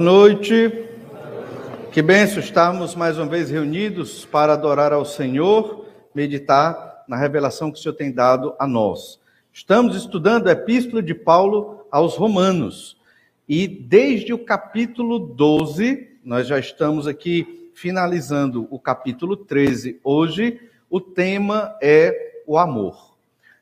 [0.00, 0.86] Noite.
[1.90, 7.80] Que benção estarmos mais uma vez reunidos para adorar ao Senhor, meditar na revelação que
[7.80, 9.18] o Senhor tem dado a nós.
[9.52, 12.96] Estamos estudando a Epístola de Paulo aos Romanos.
[13.48, 19.98] E desde o capítulo 12, nós já estamos aqui finalizando o capítulo 13.
[20.04, 23.16] Hoje, o tema é o amor.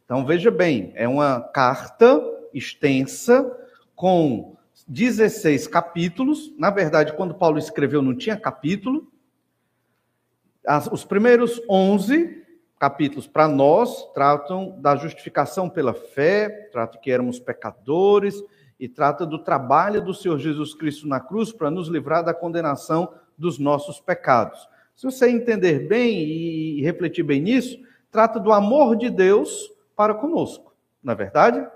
[0.05, 2.23] Então, veja bem, é uma carta
[2.53, 3.51] extensa
[3.95, 4.56] com
[4.87, 6.53] 16 capítulos.
[6.57, 9.11] Na verdade, quando Paulo escreveu, não tinha capítulo.
[10.67, 12.45] As, os primeiros 11
[12.79, 18.43] capítulos para nós tratam da justificação pela fé, tratam que éramos pecadores
[18.79, 23.13] e trata do trabalho do Senhor Jesus Cristo na cruz para nos livrar da condenação
[23.37, 24.69] dos nossos pecados.
[24.95, 27.79] Se você entender bem e refletir bem nisso,
[28.11, 31.67] trata do amor de Deus para conosco, na é verdade?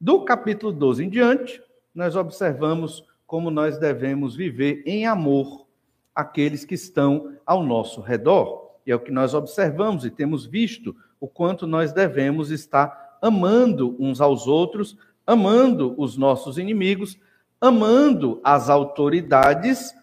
[0.00, 1.62] Do capítulo 12 em diante,
[1.96, 5.66] nós observamos como nós devemos viver em amor
[6.14, 8.76] aqueles que estão ao nosso redor.
[8.86, 13.96] E é o que nós observamos e temos visto o quanto nós devemos estar amando
[13.98, 17.18] uns aos outros, amando os nossos inimigos,
[17.60, 19.94] amando as autoridades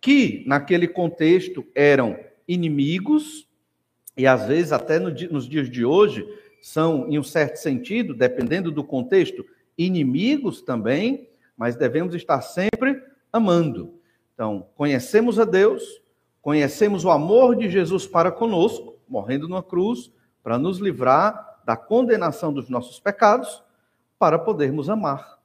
[0.00, 3.46] que, naquele contexto, eram inimigos
[4.16, 6.26] e às vezes até nos dias de hoje
[6.60, 9.44] são, em um certo sentido, dependendo do contexto,
[9.78, 11.29] inimigos também,
[11.60, 14.00] mas devemos estar sempre amando.
[14.32, 15.82] Então, conhecemos a Deus,
[16.40, 20.10] conhecemos o amor de Jesus para conosco, morrendo na cruz,
[20.42, 23.62] para nos livrar da condenação dos nossos pecados,
[24.18, 25.38] para podermos amar.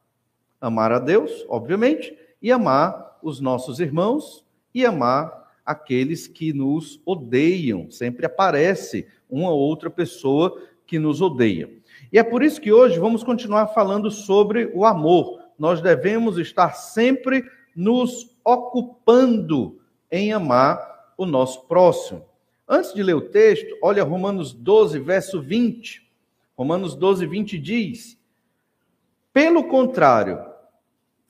[0.61, 7.91] Amar a Deus, obviamente, e amar os nossos irmãos e amar aqueles que nos odeiam.
[7.91, 11.69] Sempre aparece uma ou outra pessoa que nos odeia.
[12.09, 16.73] E é por isso que hoje vamos continuar falando sobre o amor nós devemos estar
[16.73, 17.43] sempre
[17.75, 19.79] nos ocupando
[20.11, 22.25] em amar o nosso próximo.
[22.67, 26.09] Antes de ler o texto, olha Romanos 12, verso 20.
[26.57, 28.19] Romanos 12, 20 diz:
[29.31, 30.43] Pelo contrário,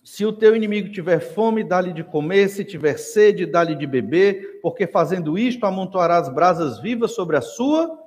[0.04, 4.60] se o teu inimigo tiver fome, dá-lhe de comer, se tiver sede, dá-lhe de beber,
[4.62, 8.06] porque fazendo isto amontoarás brasas vivas sobre a sua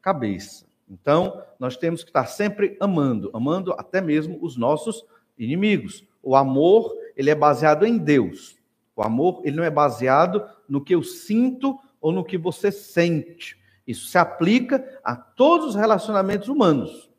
[0.00, 0.64] cabeça.
[0.88, 5.04] Então, nós temos que estar sempre amando, amando até mesmo os nossos
[5.40, 6.04] inimigos.
[6.22, 8.56] O amor, ele é baseado em Deus.
[8.94, 13.58] O amor, ele não é baseado no que eu sinto ou no que você sente.
[13.86, 17.10] Isso se aplica a todos os relacionamentos humanos.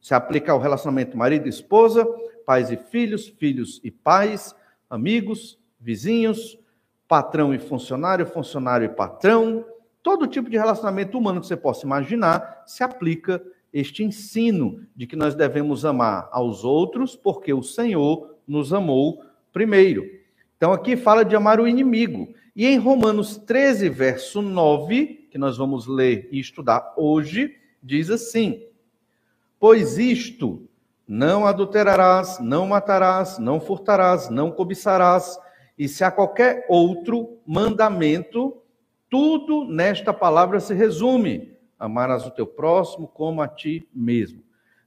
[0.00, 2.06] Se aplica ao relacionamento marido e esposa,
[2.46, 4.54] pais e filhos, filhos e pais,
[4.88, 6.58] amigos, vizinhos,
[7.06, 9.64] patrão e funcionário, funcionário e patrão.
[10.02, 13.42] Todo tipo de relacionamento humano que você possa imaginar se aplica
[13.72, 20.04] este ensino de que nós devemos amar aos outros porque o Senhor nos amou primeiro.
[20.56, 22.32] Então aqui fala de amar o inimigo.
[22.54, 28.62] E em Romanos 13, verso 9, que nós vamos ler e estudar hoje, diz assim:
[29.60, 30.68] Pois isto
[31.06, 35.38] não adulterarás, não matarás, não furtarás, não cobiçarás,
[35.78, 38.60] e se há qualquer outro mandamento,
[39.08, 44.42] tudo nesta palavra se resume: amarás o teu próximo como a ti mesmo.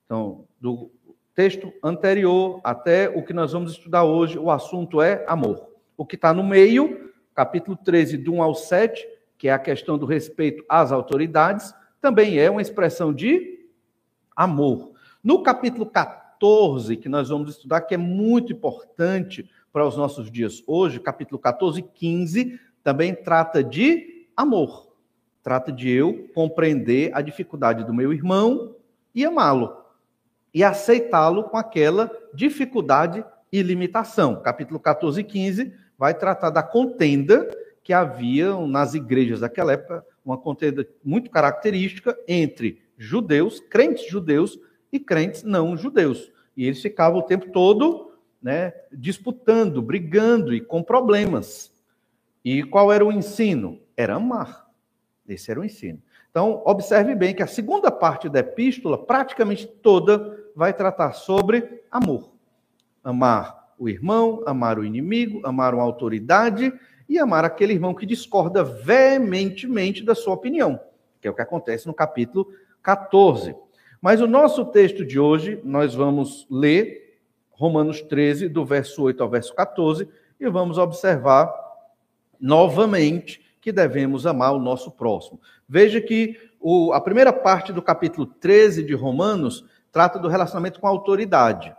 [0.06, 0.92] Então, do
[1.34, 5.70] texto anterior até o que nós vamos estudar hoje, o assunto é amor.
[5.96, 9.08] O que está no meio, capítulo 13, do 1 ao 7,
[9.38, 13.66] que é a questão do respeito às autoridades, também é uma expressão de
[14.36, 14.92] amor.
[15.24, 20.62] No capítulo 14, que nós vamos estudar, que é muito importante para os nossos dias
[20.68, 24.91] hoje, capítulo 14 e 15, também trata de amor.
[25.44, 28.76] Trata de eu compreender a dificuldade do meu irmão
[29.14, 29.76] e amá-lo.
[30.54, 34.42] E aceitá-lo com aquela dificuldade e limitação.
[34.42, 37.50] Capítulo 14 e 15 vai tratar da contenda
[37.84, 44.60] que havia nas igrejas daquela época, uma contenda muito característica entre judeus, crentes judeus
[44.92, 46.32] e crentes não judeus.
[46.56, 51.72] E eles ficavam o tempo todo né, disputando, brigando e com problemas.
[52.44, 53.80] E qual era o ensino?
[53.96, 54.71] Era amar.
[55.28, 56.02] Esse era o ensino.
[56.30, 62.32] Então, observe bem que a segunda parte da epístola, praticamente toda, vai tratar sobre amor.
[63.04, 66.72] Amar o irmão, amar o inimigo, amar uma autoridade
[67.10, 70.80] e amar aquele irmão que discorda veementemente da sua opinião,
[71.20, 72.48] que é o que acontece no capítulo
[72.82, 73.56] 14.
[74.00, 77.20] Mas o nosso texto de hoje, nós vamos ler
[77.52, 80.08] Romanos 13, do verso 8 ao verso 14,
[80.40, 81.54] e vamos observar
[82.40, 85.40] novamente que devemos amar o nosso próximo.
[85.70, 90.88] Veja que o, a primeira parte do capítulo 13 de Romanos trata do relacionamento com
[90.88, 91.74] a autoridade.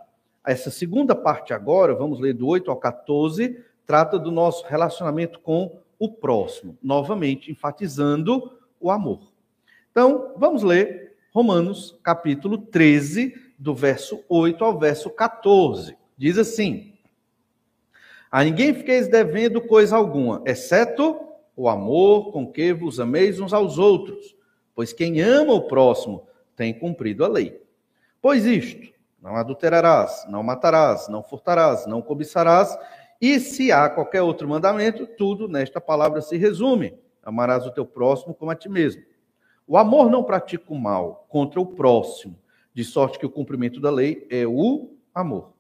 [0.46, 5.79] Essa segunda parte agora, vamos ler do 8 ao 14, trata do nosso relacionamento com
[5.99, 9.32] o próximo, novamente enfatizando o amor.
[9.90, 15.96] Então, vamos ler Romanos capítulo 13, do verso 8 ao verso 14.
[16.19, 16.94] Diz assim:
[18.31, 23.78] A ninguém fiqueis devendo coisa alguma, exceto o amor com que vos ameis uns aos
[23.78, 24.37] outros,
[24.75, 26.26] pois quem ama o próximo
[26.56, 27.60] tem cumprido a lei.
[28.20, 32.76] Pois isto, não adulterarás, não matarás, não furtarás, não cobiçarás,
[33.20, 38.34] e se há qualquer outro mandamento, tudo nesta palavra se resume: amarás o teu próximo
[38.34, 39.02] como a ti mesmo.
[39.66, 42.37] O amor não pratica o mal contra o próximo,
[42.75, 45.52] de sorte que o cumprimento da lei é o amor.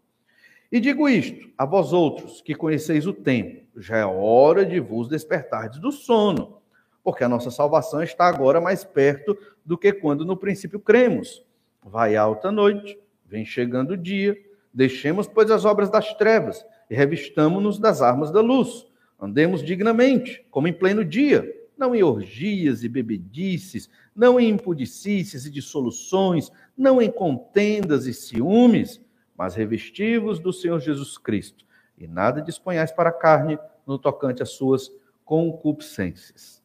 [0.72, 5.06] E digo isto a vós outros, que conheceis o tempo, já é hora de vos
[5.06, 6.62] despertardes do sono,
[7.04, 11.44] porque a nossa salvação está agora mais perto do que quando no princípio cremos.
[11.84, 14.34] Vai alta noite, vem chegando o dia,
[14.72, 18.86] deixemos, pois, as obras das trevas e revistamo-nos das armas da luz.
[19.20, 25.50] Andemos dignamente, como em pleno dia, não em orgias e bebedices, não em impudicícias e
[25.50, 29.01] dissoluções, não em contendas e ciúmes,
[29.36, 31.64] mas revestivos do Senhor Jesus Cristo,
[31.96, 34.90] e nada disponhais para a carne no tocante às suas
[35.24, 36.62] concupiscências.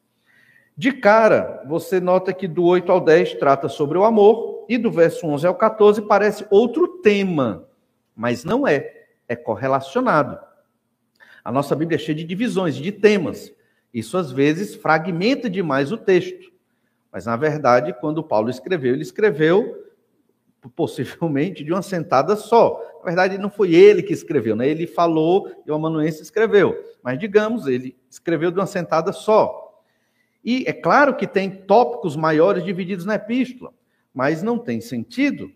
[0.76, 4.92] De cara, você nota que do 8 ao 10 trata sobre o amor, e do
[4.92, 7.68] verso 11 ao 14 parece outro tema,
[8.16, 10.38] mas não é, é correlacionado.
[11.44, 13.54] A nossa Bíblia é cheia de divisões, de temas.
[13.94, 16.52] Isso às vezes fragmenta demais o texto.
[17.12, 19.87] Mas na verdade, quando Paulo escreveu, ele escreveu
[20.76, 22.82] possivelmente de uma sentada só.
[23.00, 24.68] Na verdade, não foi ele que escreveu, né?
[24.68, 26.76] Ele falou e o amanuense escreveu.
[27.02, 29.82] Mas digamos, ele escreveu de uma sentada só.
[30.44, 33.74] E é claro que tem tópicos maiores divididos na epístola,
[34.14, 35.52] mas não tem sentido.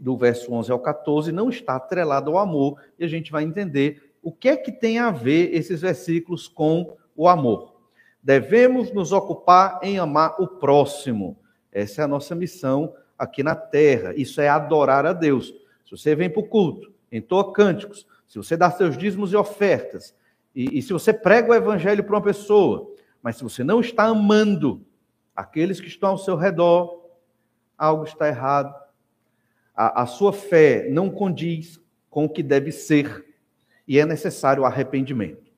[0.00, 4.12] Do verso 11 ao 14 não está atrelado ao amor, e a gente vai entender
[4.20, 7.76] o que é que tem a ver esses versículos com o amor.
[8.20, 11.38] Devemos nos ocupar em amar o próximo.
[11.70, 14.14] Essa é a nossa missão aqui na terra.
[14.14, 15.52] Isso é adorar a Deus.
[15.84, 20.14] Se você vem para o culto, entoa cânticos, se você dá seus dízimos e ofertas,
[20.54, 22.92] e, e se você prega o evangelho para uma pessoa,
[23.22, 24.84] mas se você não está amando
[25.34, 27.08] aqueles que estão ao seu redor,
[27.76, 28.74] algo está errado.
[29.74, 31.80] A, a sua fé não condiz
[32.10, 33.24] com o que deve ser
[33.86, 35.48] e é necessário arrependimento.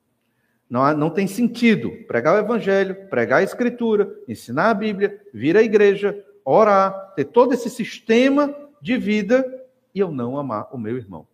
[0.69, 5.61] Não, não tem sentido pregar o evangelho, pregar a escritura, ensinar a Bíblia, vir à
[5.61, 9.45] igreja, orar, ter todo esse sistema de vida
[9.93, 11.27] e eu não amar o meu irmão.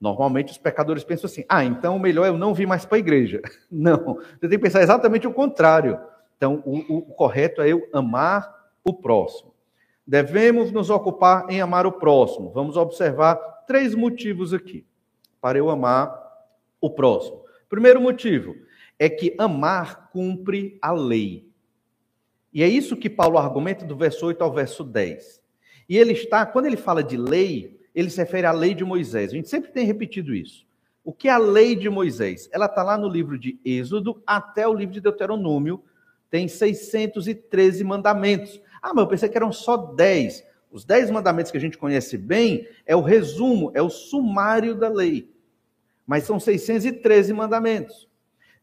[0.00, 2.96] Normalmente os pecadores pensam assim: ah, então o melhor é eu não vir mais para
[2.96, 3.42] a igreja.
[3.70, 5.98] Não, você tem que pensar exatamente o contrário.
[6.36, 9.52] Então, o, o, o correto é eu amar o próximo.
[10.06, 12.50] Devemos nos ocupar em amar o próximo.
[12.50, 13.34] Vamos observar
[13.66, 14.86] três motivos aqui
[15.40, 16.16] para eu amar
[16.80, 17.42] o próximo.
[17.68, 18.54] Primeiro motivo
[18.98, 21.47] é que amar cumpre a lei.
[22.52, 25.40] E é isso que Paulo argumenta do verso 8 ao verso 10.
[25.88, 29.30] E ele está, quando ele fala de lei, ele se refere à lei de Moisés.
[29.30, 30.66] A gente sempre tem repetido isso.
[31.04, 32.48] O que é a lei de Moisés?
[32.52, 35.82] Ela está lá no livro de Êxodo até o livro de Deuteronômio.
[36.30, 38.60] Tem 613 mandamentos.
[38.82, 40.44] Ah, mas eu pensei que eram só 10.
[40.70, 44.88] Os 10 mandamentos que a gente conhece bem é o resumo, é o sumário da
[44.88, 45.30] lei.
[46.06, 48.07] Mas são 613 mandamentos.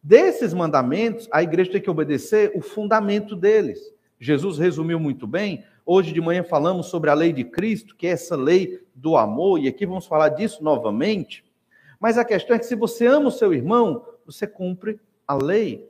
[0.07, 3.91] Desses mandamentos, a igreja tem que obedecer o fundamento deles.
[4.19, 5.65] Jesus resumiu muito bem.
[5.83, 9.59] Hoje de manhã falamos sobre a lei de Cristo, que é essa lei do amor,
[9.59, 11.43] e aqui vamos falar disso novamente.
[11.99, 15.89] Mas a questão é que se você ama o seu irmão, você cumpre a lei.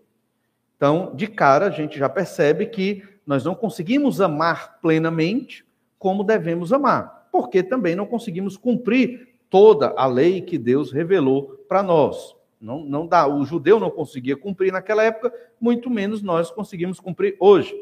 [0.78, 5.66] Então, de cara, a gente já percebe que nós não conseguimos amar plenamente
[6.00, 11.84] como devemos amar, porque também não conseguimos cumprir toda a lei que Deus revelou para
[11.84, 12.34] nós.
[12.66, 13.28] Não, não dá.
[13.28, 15.32] O judeu não conseguia cumprir naquela época,
[15.62, 17.76] muito menos nós conseguimos cumprir hoje.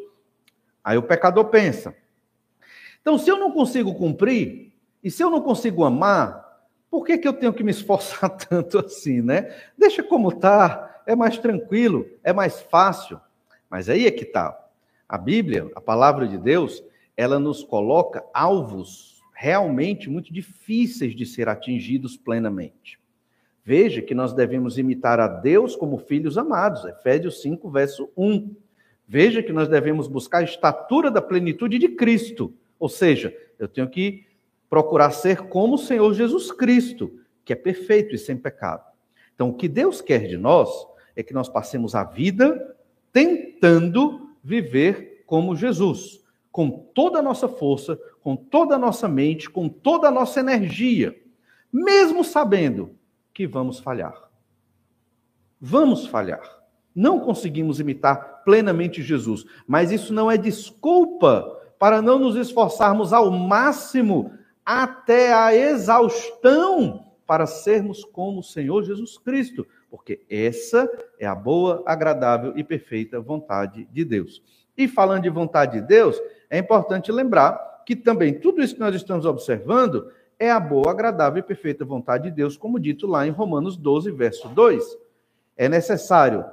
[0.83, 1.95] Aí o pecador pensa:
[3.01, 7.25] então, se eu não consigo cumprir, e se eu não consigo amar, por que, que
[7.25, 9.55] eu tenho que me esforçar tanto assim, né?
[9.77, 13.21] Deixa como está, é mais tranquilo, é mais fácil.
[13.69, 14.67] Mas aí é que está.
[15.07, 16.83] A Bíblia, a palavra de Deus,
[17.15, 23.01] ela nos coloca alvos realmente muito difíceis de ser atingidos plenamente.
[23.65, 28.53] Veja que nós devemos imitar a Deus como filhos amados, Efésios 5, verso 1.
[29.07, 33.89] Veja que nós devemos buscar a estatura da plenitude de Cristo, ou seja, eu tenho
[33.89, 34.25] que
[34.69, 38.83] procurar ser como o Senhor Jesus Cristo, que é perfeito e sem pecado.
[39.33, 40.69] Então, o que Deus quer de nós
[41.15, 42.75] é que nós passemos a vida
[43.13, 49.69] tentando viver como Jesus, com toda a nossa força, com toda a nossa mente, com
[49.69, 51.15] toda a nossa energia,
[51.71, 52.95] mesmo sabendo
[53.33, 54.29] que vamos falhar.
[55.59, 56.63] Vamos falhar.
[56.95, 63.31] Não conseguimos imitar plenamente Jesus, mas isso não é desculpa para não nos esforçarmos ao
[63.31, 64.31] máximo
[64.65, 71.81] até a exaustão para sermos como o Senhor Jesus Cristo, porque essa é a boa,
[71.85, 74.43] agradável e perfeita vontade de Deus.
[74.77, 78.95] E falando de vontade de Deus, é importante lembrar que também tudo isso que nós
[78.95, 80.11] estamos observando
[80.43, 84.11] é a boa, agradável e perfeita vontade de Deus, como dito lá em Romanos 12,
[84.11, 84.97] verso 2.
[85.55, 86.43] É necessário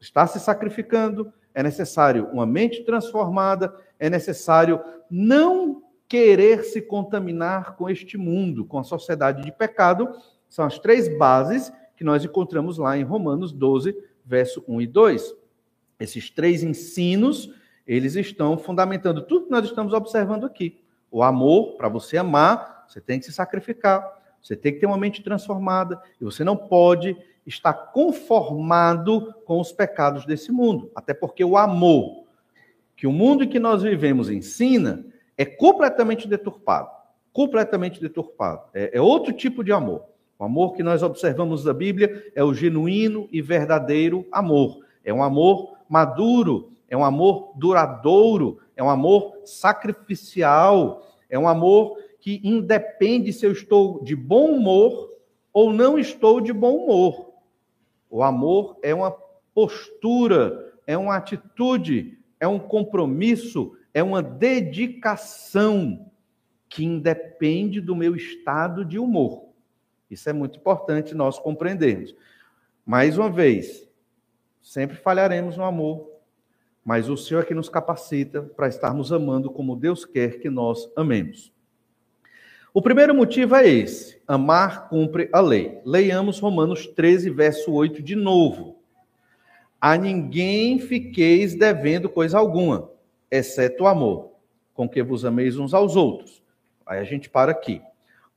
[0.00, 7.88] estar se sacrificando, é necessário uma mente transformada, é necessário não querer se contaminar com
[7.90, 10.08] este mundo, com a sociedade de pecado.
[10.48, 15.34] São as três bases que nós encontramos lá em Romanos 12, verso 1 e 2.
[16.00, 17.52] Esses três ensinos,
[17.86, 20.80] eles estão fundamentando tudo que nós estamos observando aqui.
[21.10, 24.98] O amor, para você amar, você tem que se sacrificar, você tem que ter uma
[24.98, 30.90] mente transformada, e você não pode estar conformado com os pecados desse mundo.
[30.94, 32.24] Até porque o amor
[32.96, 35.04] que o mundo em que nós vivemos ensina
[35.36, 36.88] é completamente deturpado.
[37.32, 38.62] Completamente deturpado.
[38.72, 40.04] É, é outro tipo de amor.
[40.38, 44.84] O amor que nós observamos da Bíblia é o genuíno e verdadeiro amor.
[45.04, 51.98] É um amor maduro, é um amor duradouro, é um amor sacrificial, é um amor
[52.24, 55.12] que independe se eu estou de bom humor
[55.52, 57.34] ou não estou de bom humor.
[58.08, 59.10] O amor é uma
[59.54, 66.10] postura, é uma atitude, é um compromisso, é uma dedicação
[66.66, 69.50] que independe do meu estado de humor.
[70.10, 72.16] Isso é muito importante nós compreendermos.
[72.86, 73.86] Mais uma vez,
[74.62, 76.10] sempre falharemos no amor,
[76.82, 80.90] mas o Senhor é que nos capacita para estarmos amando como Deus quer que nós
[80.96, 81.52] amemos.
[82.76, 85.80] O primeiro motivo é esse: amar cumpre a lei.
[85.86, 88.74] Leiamos Romanos 13, verso 8 de novo.
[89.80, 92.90] A ninguém fiqueis devendo coisa alguma,
[93.30, 94.32] exceto o amor,
[94.74, 96.42] com que vos ameis uns aos outros.
[96.84, 97.80] Aí a gente para aqui.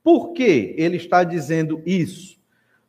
[0.04, 2.38] Por que ele está dizendo isso?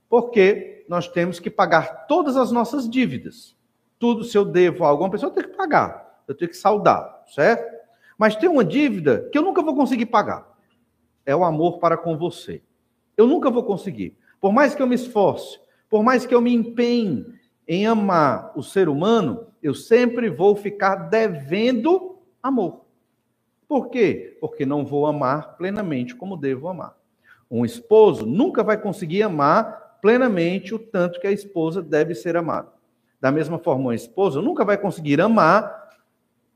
[0.08, 3.56] Porque nós temos que pagar todas as nossas dívidas.
[3.98, 7.24] Tudo, se eu devo a alguma pessoa, eu tenho que pagar, eu tenho que saldar,
[7.28, 7.76] certo?
[8.20, 10.49] Mas tem uma dívida que eu nunca vou conseguir pagar.
[11.30, 12.60] É o amor para com você.
[13.16, 14.18] Eu nunca vou conseguir.
[14.42, 17.24] Por mais que eu me esforce, por mais que eu me empenhe
[17.68, 22.82] em amar o ser humano, eu sempre vou ficar devendo amor.
[23.68, 24.40] Por quê?
[24.42, 26.98] Porque não vou amar plenamente como devo amar.
[27.52, 32.70] Um esposo nunca vai conseguir amar plenamente o tanto que a esposa deve ser amada.
[33.22, 35.92] Da mesma forma, uma esposa nunca vai conseguir amar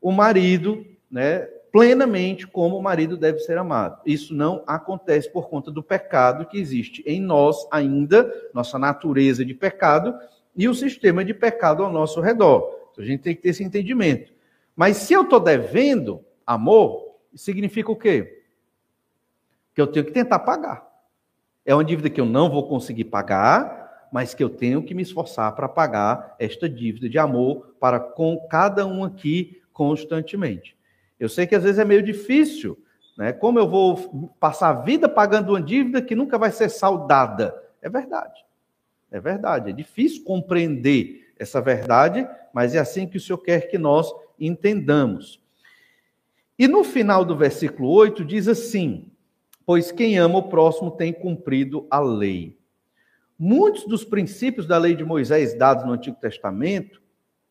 [0.02, 4.00] o marido, né, plenamente como o marido deve ser amado.
[4.06, 9.54] Isso não acontece por conta do pecado que existe em nós ainda, nossa natureza de
[9.54, 10.16] pecado
[10.54, 12.88] e o sistema de pecado ao nosso redor.
[12.92, 14.32] Então, a gente tem que ter esse entendimento.
[14.76, 18.44] Mas se eu estou devendo amor, significa o quê?
[19.74, 20.88] Que eu tenho que tentar pagar.
[21.66, 25.02] É uma dívida que eu não vou conseguir pagar, mas que eu tenho que me
[25.02, 30.76] esforçar para pagar esta dívida de amor para com cada um aqui constantemente.
[31.18, 32.78] Eu sei que às vezes é meio difícil,
[33.16, 33.32] né?
[33.32, 37.54] Como eu vou passar a vida pagando uma dívida que nunca vai ser saldada?
[37.80, 38.44] É verdade.
[39.10, 39.70] É verdade.
[39.70, 45.40] É difícil compreender essa verdade, mas é assim que o Senhor quer que nós entendamos.
[46.58, 49.10] E no final do versículo 8 diz assim:
[49.66, 52.58] Pois quem ama o próximo tem cumprido a lei.
[53.38, 57.02] Muitos dos princípios da lei de Moisés dados no Antigo Testamento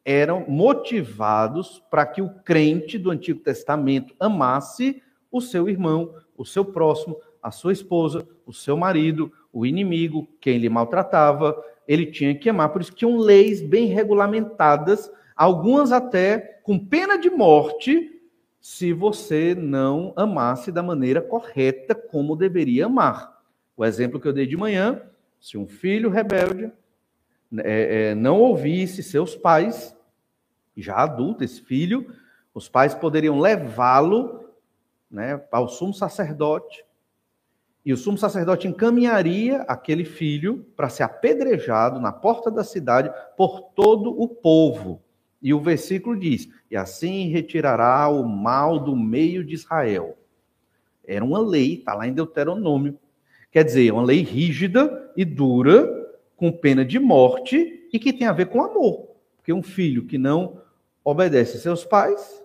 [0.06, 6.66] eram motivados para que o crente do Antigo Testamento amasse o seu irmão, o seu
[6.66, 11.56] próximo, a sua esposa, o seu marido, o inimigo, quem lhe maltratava,
[11.88, 12.70] ele tinha que amar.
[12.70, 18.10] Por isso tinham leis bem regulamentadas, algumas até com pena de morte,
[18.60, 23.42] se você não amasse da maneira correta como deveria amar.
[23.76, 25.02] O exemplo que eu dei de manhã,
[25.40, 26.72] se um filho rebelde
[27.60, 29.96] é, é, não ouvisse seus pais,
[30.76, 32.14] já adulto esse filho,
[32.54, 34.50] os pais poderiam levá-lo
[35.10, 36.84] né, ao sumo sacerdote,
[37.86, 43.72] e o sumo sacerdote encaminharia aquele filho para ser apedrejado na porta da cidade por
[43.76, 45.02] todo o povo.
[45.42, 50.18] E o versículo diz: E assim retirará o mal do meio de Israel.
[51.06, 52.98] Era uma lei, está lá em Deuteronômio.
[53.52, 56.03] Quer dizer, uma lei rígida e dura,
[56.44, 59.16] com pena de morte e que tem a ver com amor.
[59.38, 60.62] Porque um filho que não
[61.02, 62.44] obedece seus pais,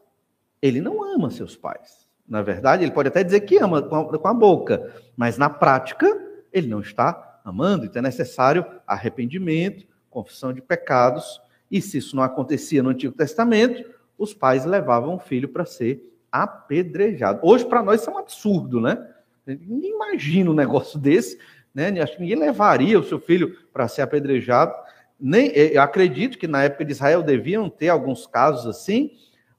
[0.63, 2.09] ele não ama seus pais.
[2.29, 6.07] Na verdade, ele pode até dizer que ama com a, boca, mas na prática,
[6.53, 7.87] ele não está amando.
[7.87, 13.85] Então é necessário arrependimento, confissão de pecados, e se isso não acontecia no Antigo Testamento,
[14.17, 17.41] os pais levavam o filho para ser apedrejado.
[17.43, 19.05] Hoje, para nós, isso é um absurdo, né?
[19.45, 21.37] Ninguém imagina um negócio desse,
[21.79, 22.01] né?
[22.03, 24.75] Acho que ninguém levaria o seu filho para ser apedrejado.
[25.19, 29.13] Nem, eu acredito que na época de Israel deviam ter alguns casos assim,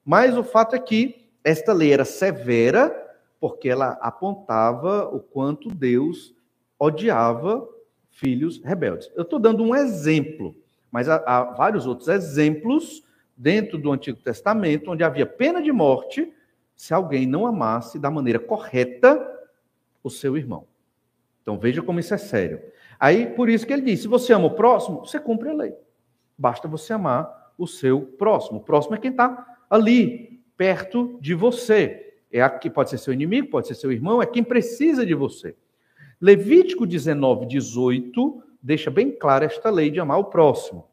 [0.03, 2.93] mas o fato é que esta lei era severa,
[3.39, 6.35] porque ela apontava o quanto Deus
[6.77, 7.65] odiava
[8.11, 9.09] filhos rebeldes.
[9.15, 10.53] Eu estou dando um exemplo,
[10.91, 13.01] mas há, há, vários outros exemplos
[13.37, 16.33] dentro do Antigo Testamento onde havia pena de morte
[16.75, 19.25] se alguém não amasse da maneira correta
[20.03, 20.68] o seu irmão.
[21.41, 22.61] Então veja como isso é sério.
[22.99, 25.73] Aí por isso que ele diz: se você ama o próximo, você cumpre a lei.
[26.37, 28.59] Basta você amar o seu próximo.
[28.59, 32.13] O próximo é quem está ali, perto de você.
[32.31, 35.55] É aqui, pode ser seu inimigo, pode ser seu irmão, é quem precisa de você.
[36.21, 40.87] Levítico 19, 18 deixa bem clara esta lei de amar o próximo.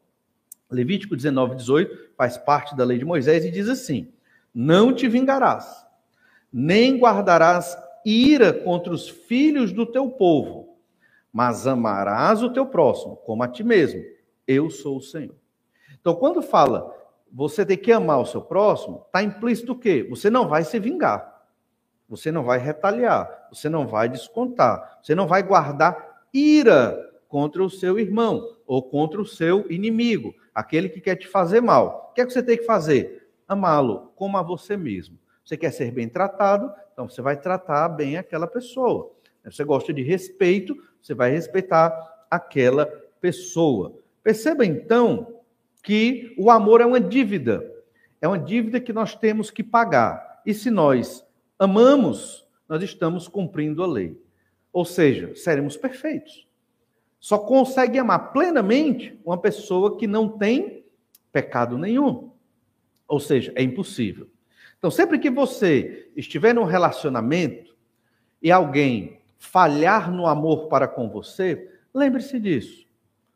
[0.69, 4.11] Levítico 19, 18 faz parte da lei de Moisés e diz assim:
[4.53, 5.85] Não te vingarás,
[6.51, 7.77] nem guardarás
[8.09, 10.77] ira contra os filhos do teu povo,
[11.31, 14.01] mas amarás o teu próximo como a ti mesmo.
[14.47, 15.35] Eu sou o Senhor.
[15.99, 16.95] Então, quando fala
[17.29, 20.07] você tem que amar o seu próximo, está implícito o quê?
[20.09, 21.35] Você não vai se vingar.
[22.07, 26.97] Você não vai retaliar, você não vai descontar, você não vai guardar ira
[27.27, 32.09] contra o seu irmão ou contra o seu inimigo, aquele que quer te fazer mal.
[32.11, 33.27] O que é que você tem que fazer?
[33.45, 35.19] Amá-lo como a você mesmo.
[35.43, 39.11] Você quer ser bem tratado, então você vai tratar bem aquela pessoa.
[39.45, 42.87] Você gosta de respeito, você vai respeitar aquela
[43.21, 43.93] pessoa.
[44.23, 45.41] Perceba então
[45.83, 47.71] que o amor é uma dívida.
[48.19, 50.41] É uma dívida que nós temos que pagar.
[50.43, 51.23] E se nós
[51.59, 54.19] amamos, nós estamos cumprindo a lei.
[54.73, 56.47] Ou seja, seremos perfeitos.
[57.19, 60.83] Só consegue amar plenamente uma pessoa que não tem
[61.31, 62.31] pecado nenhum.
[63.07, 64.27] Ou seja, é impossível.
[64.77, 67.75] Então, sempre que você estiver num relacionamento
[68.41, 72.85] e alguém falhar no amor para com você, lembre-se disso.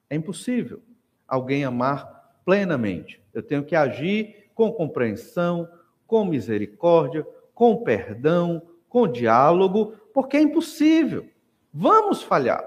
[0.10, 0.82] É impossível
[1.28, 3.22] alguém amar plenamente.
[3.34, 5.68] Eu tenho que agir com compreensão,
[6.06, 11.26] com misericórdia, com perdão, com diálogo, porque é impossível.
[11.74, 12.64] Vamos falhar.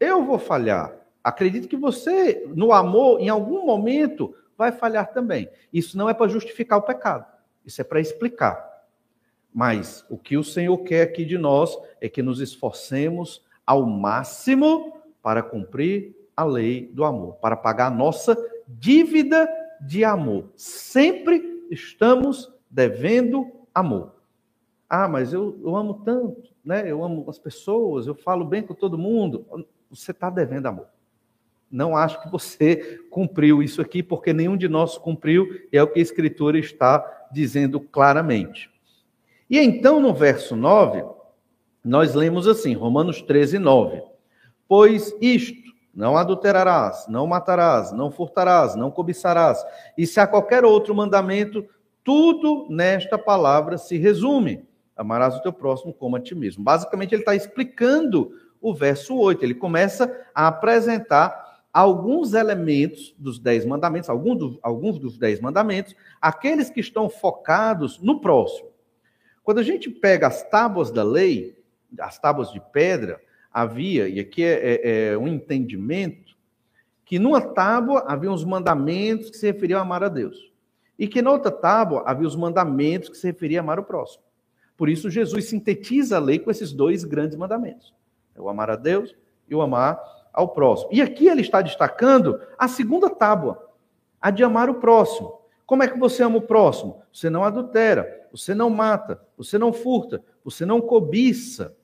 [0.00, 0.92] Eu vou falhar.
[1.22, 5.48] Acredito que você, no amor, em algum momento, vai falhar também.
[5.72, 7.24] Isso não é para justificar o pecado,
[7.68, 8.66] isso é para explicar.
[9.52, 14.96] Mas o que o Senhor quer aqui de nós é que nos esforcemos ao máximo
[15.22, 19.46] para cumprir a lei do amor, para pagar a nossa dívida
[19.82, 20.48] de amor.
[20.56, 24.14] Sempre estamos devendo amor.
[24.88, 26.90] Ah, mas eu, eu amo tanto, né?
[26.90, 29.44] Eu amo as pessoas, eu falo bem com todo mundo.
[29.90, 30.86] Você está devendo amor.
[31.70, 35.98] Não acho que você cumpriu isso aqui, porque nenhum de nós cumpriu, é o que
[35.98, 38.70] a Escritura está dizendo claramente.
[39.50, 41.04] E então, no verso 9,
[41.84, 44.02] nós lemos assim, Romanos 13, 9.
[44.66, 49.64] Pois isto, não adulterarás, não matarás, não furtarás, não cobiçarás,
[49.96, 51.66] e se há qualquer outro mandamento,
[52.04, 54.66] tudo nesta palavra se resume.
[54.96, 56.64] Amarás o teu próximo como a ti mesmo.
[56.64, 59.44] Basicamente, ele está explicando o verso 8.
[59.44, 61.47] Ele começa a apresentar
[61.78, 68.20] alguns elementos dos dez mandamentos, alguns, alguns dos dez mandamentos, aqueles que estão focados no
[68.20, 68.70] próximo.
[69.44, 71.56] Quando a gente pega as tábuas da lei,
[72.00, 73.20] as tábuas de pedra,
[73.52, 76.36] havia, e aqui é, é, é um entendimento,
[77.04, 80.50] que numa tábua havia os mandamentos que se referiam a amar a Deus.
[80.98, 84.24] E que na outra tábua havia os mandamentos que se referiam a amar o próximo.
[84.76, 87.94] Por isso, Jesus sintetiza a lei com esses dois grandes mandamentos:
[88.34, 89.14] é o amar a Deus
[89.48, 90.90] e o amar ao próximo.
[90.92, 93.72] E aqui ele está destacando a segunda tábua,
[94.20, 95.36] a de amar o próximo.
[95.66, 97.02] Como é que você ama o próximo?
[97.12, 101.76] Você não adultera, você não mata, você não furta, você não cobiça.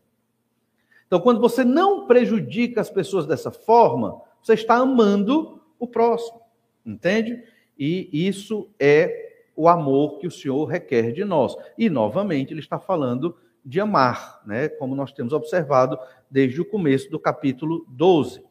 [1.08, 6.40] Então, quando você não prejudica as pessoas dessa forma, você está amando o próximo,
[6.86, 7.42] entende?
[7.76, 11.56] E isso é o amor que o Senhor requer de nós.
[11.76, 14.68] E, novamente, ele está falando de amar, né?
[14.68, 15.98] como nós temos observado
[16.30, 18.43] desde o começo do capítulo 12.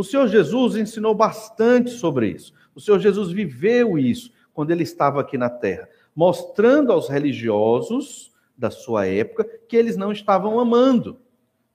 [0.00, 2.54] O Senhor Jesus ensinou bastante sobre isso.
[2.74, 8.70] O Senhor Jesus viveu isso quando ele estava aqui na terra, mostrando aos religiosos da
[8.70, 11.20] sua época que eles não estavam amando.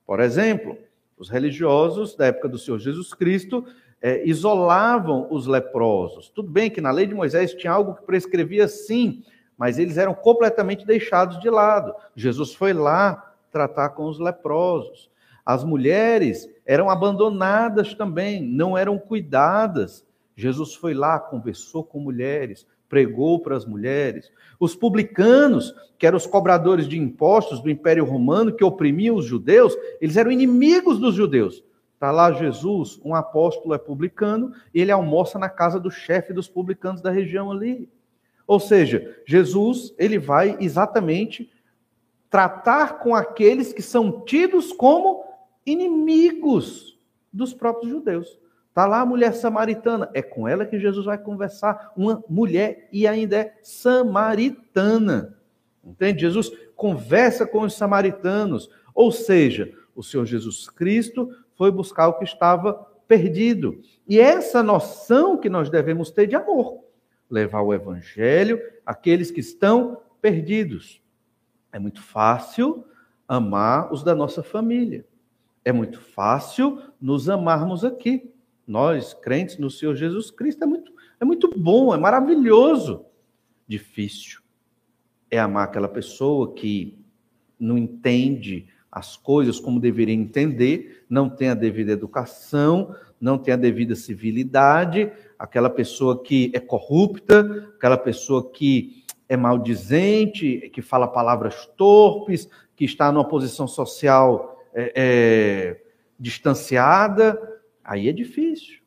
[0.07, 0.75] Por exemplo,
[1.15, 3.63] os religiosos da época do Senhor Jesus Cristo
[4.01, 6.27] é, isolavam os leprosos.
[6.27, 9.23] Tudo bem que na lei de Moisés tinha algo que prescrevia sim,
[9.55, 11.93] mas eles eram completamente deixados de lado.
[12.15, 15.11] Jesus foi lá tratar com os leprosos.
[15.45, 20.03] As mulheres eram abandonadas também, não eram cuidadas.
[20.35, 24.31] Jesus foi lá, conversou com mulheres, pregou para as mulheres.
[24.59, 29.77] Os publicanos, que eram os cobradores de impostos do Império Romano, que oprimiam os judeus,
[30.01, 31.63] eles eram inimigos dos judeus.
[31.93, 36.47] Está lá Jesus, um apóstolo é publicano, e ele almoça na casa do chefe dos
[36.47, 37.87] publicanos da região ali.
[38.47, 41.51] Ou seja, Jesus, ele vai exatamente
[42.29, 45.24] tratar com aqueles que são tidos como
[45.65, 46.99] inimigos
[47.31, 48.39] dos próprios judeus.
[48.69, 53.07] Está lá a mulher samaritana, é com ela que Jesus vai conversar, uma mulher e
[53.07, 55.37] ainda é samaritana.
[55.83, 56.21] Entende?
[56.21, 62.25] Jesus conversa com os samaritanos, ou seja, o Senhor Jesus Cristo foi buscar o que
[62.25, 62.73] estava
[63.07, 63.79] perdido.
[64.07, 66.83] E é essa noção que nós devemos ter de amor,
[67.29, 71.01] levar o evangelho àqueles que estão perdidos.
[71.71, 72.85] É muito fácil
[73.27, 75.05] amar os da nossa família.
[75.65, 78.31] É muito fácil nos amarmos aqui.
[78.67, 83.03] Nós, crentes no Senhor Jesus Cristo, é muito, é muito bom, é maravilhoso.
[83.67, 84.41] Difícil.
[85.29, 87.03] É amar aquela pessoa que
[87.59, 93.57] não entende as coisas como deveria entender, não tem a devida educação, não tem a
[93.57, 101.65] devida civilidade, aquela pessoa que é corrupta, aquela pessoa que é maldizente, que fala palavras
[101.75, 105.81] torpes, que está numa posição social é, é,
[106.19, 107.39] distanciada,
[107.85, 108.79] Aí é difícil.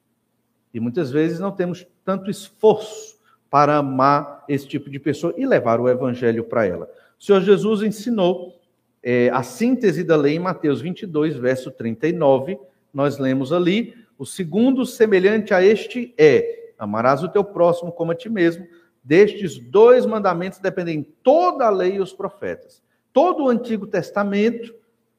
[0.74, 3.16] E muitas vezes não temos tanto esforço
[3.48, 6.90] para amar esse tipo de pessoa e levar o evangelho para ela.
[7.18, 8.61] O Senhor Jesus ensinou
[9.03, 12.59] é, a síntese da lei em Mateus 22, verso 39.
[12.92, 18.14] Nós lemos ali: o segundo semelhante a este é: amarás o teu próximo como a
[18.16, 18.66] ti mesmo.
[19.03, 22.83] Destes dois mandamentos dependem toda a lei e os profetas.
[23.12, 24.74] Todo o Antigo Testamento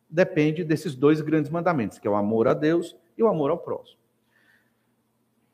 [0.10, 3.58] depende desses dois grandes mandamentos, que é o amor a Deus e o amor ao
[3.58, 4.00] próximo.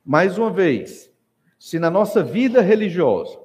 [0.04, 1.12] Mais uma vez,
[1.60, 3.40] se na nossa vida religiosa,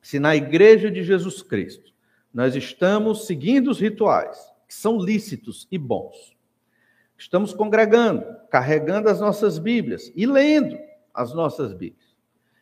[0.00, 1.92] se na igreja de Jesus Cristo,
[2.32, 4.38] nós estamos seguindo os rituais,
[4.68, 6.36] que são lícitos e bons,
[7.18, 10.78] estamos congregando, carregando as nossas Bíblias e lendo
[11.12, 12.16] as nossas Bíblias,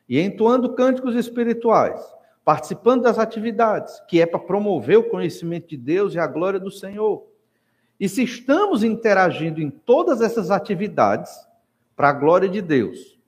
[0.08, 2.00] e entoando cânticos espirituais,
[2.44, 6.70] participando das atividades, que é para promover o conhecimento de Deus e a glória do
[6.70, 7.27] Senhor,
[7.98, 11.30] e se estamos interagindo em todas essas atividades
[11.96, 13.18] para a glória de Deus,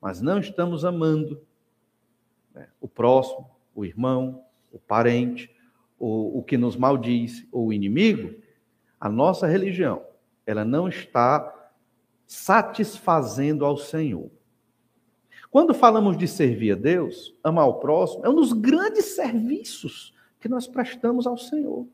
[0.00, 1.42] mas não estamos amando
[2.54, 5.50] né, o próximo, o irmão, o parente,
[5.98, 8.34] o, o que nos maldiz, ou o inimigo,
[9.00, 10.04] a nossa religião,
[10.46, 11.52] ela não está
[12.26, 14.30] satisfazendo ao Senhor.
[15.50, 20.48] Quando falamos de servir a Deus, amar o próximo, é um dos grandes serviços que
[20.48, 21.88] nós prestamos ao Senhor.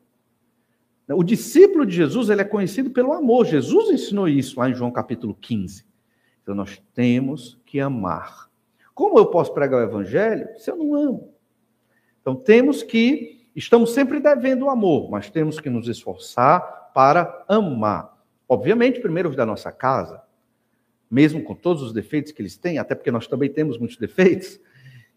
[1.09, 3.45] O discípulo de Jesus ele é conhecido pelo amor.
[3.45, 5.85] Jesus ensinou isso lá em João capítulo 15.
[6.41, 8.49] Então nós temos que amar.
[8.93, 11.33] Como eu posso pregar o evangelho se eu não amo?
[12.21, 18.17] Então temos que, estamos sempre devendo o amor, mas temos que nos esforçar para amar.
[18.49, 20.21] Obviamente, primeiro os da nossa casa,
[21.09, 24.59] mesmo com todos os defeitos que eles têm, até porque nós também temos muitos defeitos,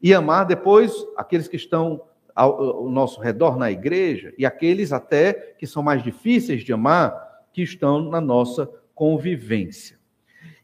[0.02, 2.02] e amar depois aqueles que estão
[2.34, 7.46] ao, ao nosso redor na igreja e aqueles até que são mais difíceis de amar,
[7.52, 9.98] que estão na nossa convivência.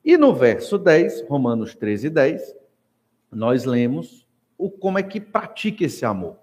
[0.05, 2.57] E no verso 10, Romanos 13, 10,
[3.33, 4.27] nós lemos
[4.57, 6.37] o, como é que pratica esse amor.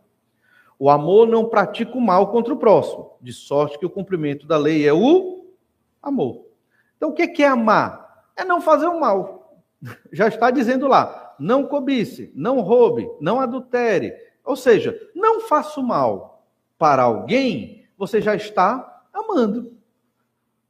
[0.78, 4.58] O amor não pratica o mal contra o próximo, de sorte que o cumprimento da
[4.58, 5.46] lei é o
[6.02, 6.46] amor.
[6.98, 8.26] Então, o que é amar?
[8.36, 9.64] É não fazer o mal.
[10.12, 15.84] Já está dizendo lá: não cobice, não roube, não adultere, ou seja, não faça o
[15.84, 16.46] mal
[16.78, 19.74] para alguém, você já está amando.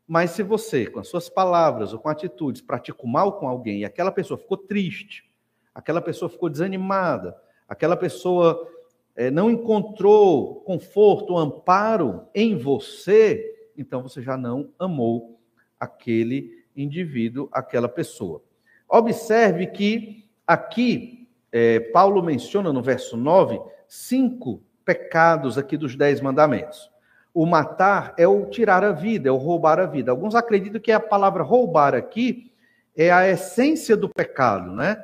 [0.07, 3.79] Mas se você, com as suas palavras ou com atitudes, pratica o mal com alguém
[3.79, 5.29] e aquela pessoa ficou triste,
[5.73, 7.35] aquela pessoa ficou desanimada,
[7.67, 8.69] aquela pessoa
[9.15, 15.39] é, não encontrou conforto ou amparo em você, então você já não amou
[15.79, 18.43] aquele indivíduo, aquela pessoa.
[18.87, 21.22] Observe que aqui
[21.55, 26.91] é, Paulo menciona no verso 9 cinco pecados aqui dos dez mandamentos.
[27.31, 30.09] O matar é o tirar a vida, é o roubar a vida.
[30.09, 32.51] Alguns acreditam que a palavra roubar aqui
[32.97, 34.97] é a essência do pecado, né?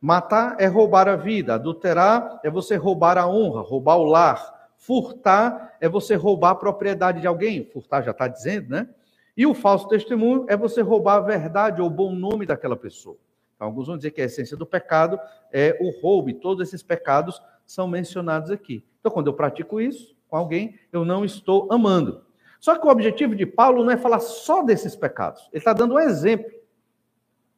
[0.00, 5.76] Matar é roubar a vida, adulterar é você roubar a honra, roubar o lar, furtar
[5.80, 8.88] é você roubar a propriedade de alguém, furtar já está dizendo, né?
[9.36, 13.18] E o falso testemunho é você roubar a verdade ou o bom nome daquela pessoa.
[13.60, 15.20] Então, alguns vão dizer que a essência do pecado
[15.52, 18.82] é o roubo, e todos esses pecados são mencionados aqui.
[18.98, 22.24] Então, quando eu pratico isso com alguém, eu não estou amando.
[22.58, 25.92] Só que o objetivo de Paulo não é falar só desses pecados, ele está dando
[25.92, 26.50] um exemplo.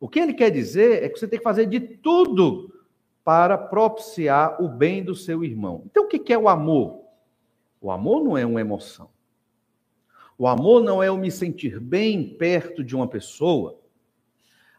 [0.00, 2.82] O que ele quer dizer é que você tem que fazer de tudo
[3.22, 5.84] para propiciar o bem do seu irmão.
[5.86, 7.04] Então, o que é o amor?
[7.80, 9.08] O amor não é uma emoção.
[10.36, 13.78] O amor não é eu me sentir bem perto de uma pessoa.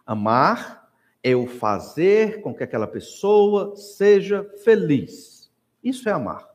[0.06, 0.83] Amar
[1.32, 5.50] o fazer com que aquela pessoa seja feliz.
[5.82, 6.50] Isso é amar.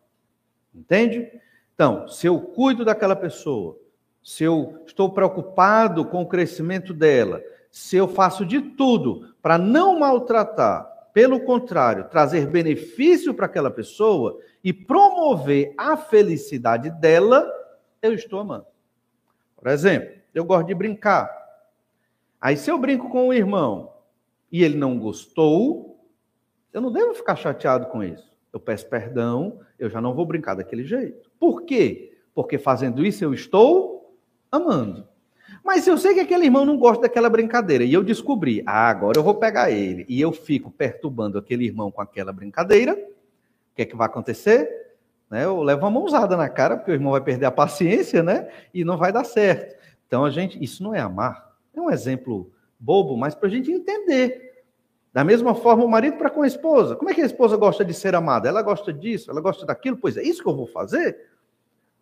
[0.75, 1.31] Entende?
[1.75, 3.79] Então, se eu cuido daquela pessoa,
[4.23, 9.99] se eu estou preocupado com o crescimento dela, se eu faço de tudo para não
[9.99, 17.51] maltratar, pelo contrário, trazer benefício para aquela pessoa e promover a felicidade dela,
[18.03, 18.67] eu estou amando.
[19.57, 21.29] Por exemplo, eu gosto de brincar.
[22.41, 23.93] Aí, se eu brinco com o irmão
[24.51, 25.99] e ele não gostou,
[26.73, 28.37] eu não devo ficar chateado com isso.
[28.53, 31.31] Eu peço perdão, eu já não vou brincar daquele jeito.
[31.39, 32.17] Por quê?
[32.35, 34.17] Porque fazendo isso eu estou
[34.51, 35.07] amando.
[35.65, 39.19] Mas eu sei que aquele irmão não gosta daquela brincadeira e eu descobri, ah, agora
[39.19, 43.83] eu vou pegar ele e eu fico perturbando aquele irmão com aquela brincadeira, o que
[43.83, 44.97] é que vai acontecer?
[45.31, 45.45] Né?
[45.45, 48.49] Eu levo uma mãozada na cara, porque o irmão vai perder a paciência, né?
[48.73, 49.77] E não vai dar certo.
[50.07, 51.55] Então a gente, isso não é amar.
[51.75, 54.65] É um exemplo bobo, mas para a gente entender.
[55.13, 56.95] Da mesma forma, o marido para com a esposa.
[56.95, 58.49] Como é que a esposa gosta de ser amada?
[58.49, 61.19] Ela gosta disso, ela gosta daquilo, pois é isso que eu vou fazer?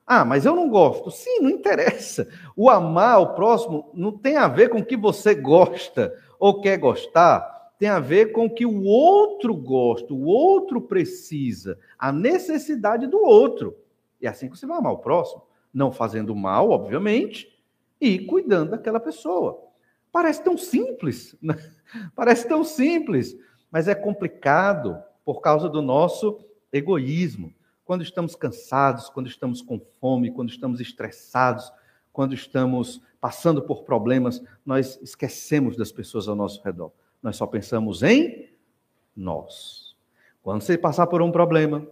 [0.06, 1.10] Ah, mas eu não gosto.
[1.10, 2.28] Sim, não interessa.
[2.56, 6.78] O amar o próximo não tem a ver com o que você gosta ou quer
[6.78, 13.06] gostar tem a ver com o que o outro gosta, o outro precisa, a necessidade
[13.06, 13.76] do outro.
[14.20, 17.54] E é assim que você vai amar o próximo, não fazendo mal, obviamente,
[18.00, 19.65] e cuidando daquela pessoa.
[20.16, 21.54] Parece tão simples, né?
[22.16, 23.38] parece tão simples,
[23.70, 26.40] mas é complicado por causa do nosso
[26.72, 27.52] egoísmo.
[27.84, 31.70] Quando estamos cansados, quando estamos com fome, quando estamos estressados,
[32.14, 36.92] quando estamos passando por problemas, nós esquecemos das pessoas ao nosso redor.
[37.22, 38.48] Nós só pensamos em
[39.14, 39.94] nós.
[40.42, 41.86] Quando você passar por um problema,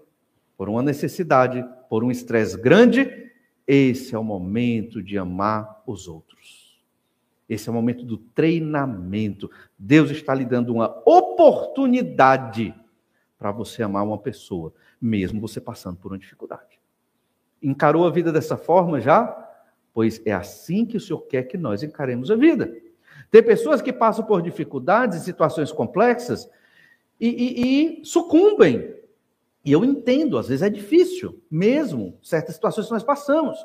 [0.56, 3.30] por uma necessidade, por um estresse grande,
[3.66, 6.63] esse é o momento de amar os outros.
[7.48, 9.50] Esse é o momento do treinamento.
[9.78, 12.74] Deus está lhe dando uma oportunidade
[13.38, 16.80] para você amar uma pessoa, mesmo você passando por uma dificuldade.
[17.62, 19.40] Encarou a vida dessa forma já?
[19.92, 22.74] Pois é assim que o Senhor quer que nós encaremos a vida.
[23.30, 26.48] Tem pessoas que passam por dificuldades e situações complexas
[27.20, 28.94] e, e, e sucumbem.
[29.64, 33.58] E eu entendo, às vezes é difícil, mesmo certas situações que nós passamos.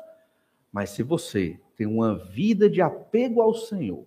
[0.72, 4.04] Mas se você tem uma vida de apego ao Senhor,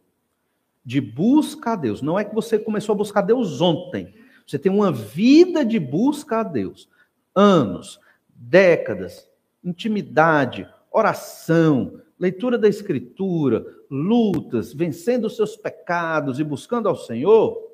[0.85, 4.13] de busca a Deus, não é que você começou a buscar Deus ontem,
[4.45, 6.89] você tem uma vida de busca a Deus,
[7.33, 7.99] anos,
[8.35, 9.29] décadas,
[9.63, 17.71] intimidade, oração, leitura da Escritura, lutas, vencendo os seus pecados e buscando ao Senhor,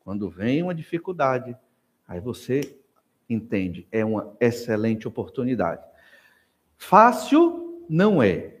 [0.00, 1.56] quando vem uma dificuldade,
[2.06, 2.76] aí você
[3.28, 5.82] entende, é uma excelente oportunidade.
[6.76, 8.54] Fácil não é,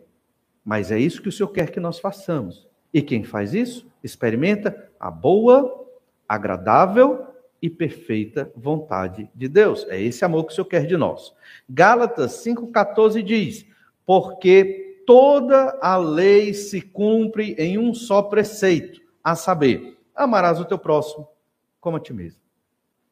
[0.64, 2.66] mas é isso que o Senhor quer que nós façamos.
[2.92, 5.86] E quem faz isso, experimenta a boa,
[6.28, 7.26] agradável
[7.60, 9.86] e perfeita vontade de Deus.
[9.88, 11.34] É esse amor que o Senhor quer de nós.
[11.68, 13.66] Gálatas 5,14 diz:
[14.06, 20.78] Porque toda a lei se cumpre em um só preceito, a saber, amarás o teu
[20.78, 21.28] próximo
[21.80, 22.40] como a ti mesmo.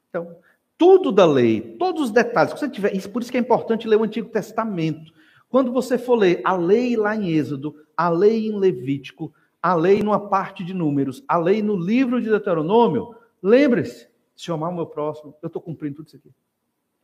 [0.09, 0.35] Então,
[0.79, 3.97] tudo da lei, todos os detalhes que você tiver, por isso que é importante ler
[3.97, 5.13] o Antigo Testamento.
[5.53, 10.03] Quando você for ler a lei lá em Êxodo, a lei em Levítico, a lei
[10.03, 14.75] numa parte de Números, a lei no livro de Deuteronômio, lembre-se, se eu amar o
[14.75, 16.31] meu próximo, eu estou cumprindo tudo isso aqui.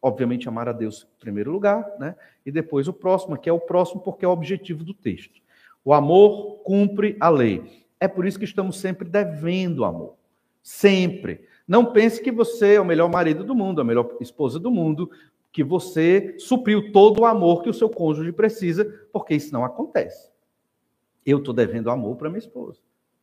[0.00, 2.16] Obviamente, amar a Deus em primeiro lugar, né?
[2.46, 5.42] E depois o próximo, que é o próximo porque é o objetivo do texto.
[5.84, 7.84] O amor cumpre a lei.
[8.00, 10.14] É por isso que estamos sempre devendo amor.
[10.62, 11.44] Sempre.
[11.66, 15.10] Não pense que você é o melhor marido do mundo, a melhor esposa do mundo,
[15.52, 20.30] que você supriu todo o amor que o seu cônjuge precisa, porque isso não acontece.
[21.24, 22.80] Eu estou devendo amor para minha esposa.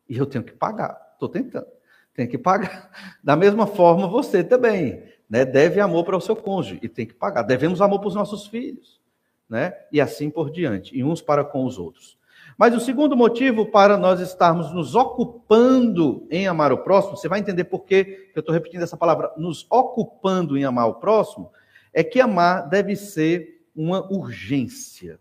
[0.07, 1.11] E eu tenho que pagar.
[1.13, 1.67] Estou tentando.
[2.13, 2.91] Tenho que pagar.
[3.23, 7.13] Da mesma forma, você também né, deve amor para o seu cônjuge e tem que
[7.13, 7.43] pagar.
[7.43, 9.01] Devemos amor para os nossos filhos,
[9.49, 9.73] né?
[9.91, 12.17] E assim por diante, e uns para com os outros.
[12.57, 17.39] Mas o segundo motivo para nós estarmos nos ocupando em amar o próximo, você vai
[17.39, 21.51] entender por que eu estou repetindo essa palavra, nos ocupando em amar o próximo,
[21.95, 25.17] é que amar deve ser uma urgência.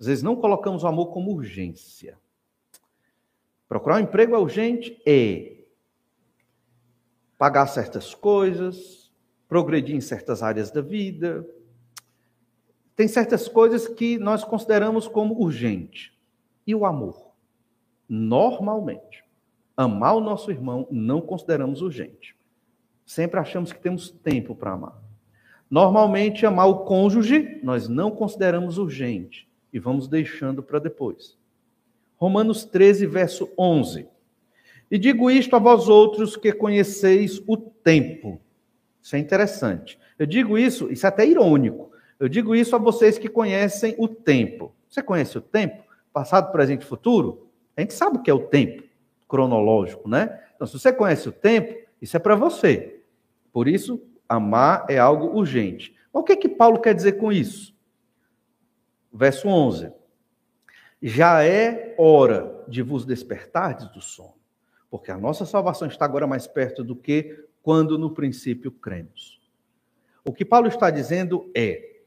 [0.00, 2.18] Às vezes não colocamos o amor como urgência.
[3.68, 5.02] Procurar um emprego é urgente?
[5.04, 5.58] É
[7.36, 9.12] pagar certas coisas,
[9.46, 11.46] progredir em certas áreas da vida.
[12.96, 16.18] Tem certas coisas que nós consideramos como urgente.
[16.66, 17.32] E o amor?
[18.08, 19.22] Normalmente,
[19.76, 22.34] amar o nosso irmão não consideramos urgente.
[23.04, 25.07] Sempre achamos que temos tempo para amar.
[25.70, 31.36] Normalmente, amar o cônjuge nós não consideramos urgente e vamos deixando para depois.
[32.16, 34.08] Romanos 13, verso 11.
[34.90, 38.40] E digo isto a vós outros que conheceis o tempo.
[39.02, 39.98] Isso é interessante.
[40.18, 41.92] Eu digo isso, isso é até irônico.
[42.18, 44.74] Eu digo isso a vocês que conhecem o tempo.
[44.88, 45.84] Você conhece o tempo?
[46.12, 47.46] Passado, presente e futuro?
[47.76, 48.82] A gente sabe o que é o tempo
[49.28, 50.40] cronológico, né?
[50.56, 53.00] Então, se você conhece o tempo, isso é para você.
[53.52, 55.96] Por isso, amar é algo urgente.
[56.12, 57.74] Mas o que, é que Paulo quer dizer com isso?
[59.12, 59.92] Verso 11.
[61.00, 64.34] Já é hora de vos despertardes do sono,
[64.90, 69.40] porque a nossa salvação está agora mais perto do que quando no princípio cremos.
[70.24, 72.00] O que Paulo está dizendo é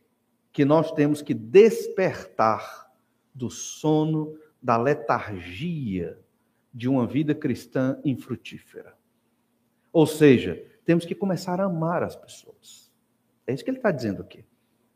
[0.51, 2.91] que nós temos que despertar
[3.33, 6.19] do sono, da letargia
[6.73, 8.93] de uma vida cristã infrutífera.
[9.91, 12.91] Ou seja, temos que começar a amar as pessoas.
[13.47, 14.43] É isso que ele está dizendo aqui.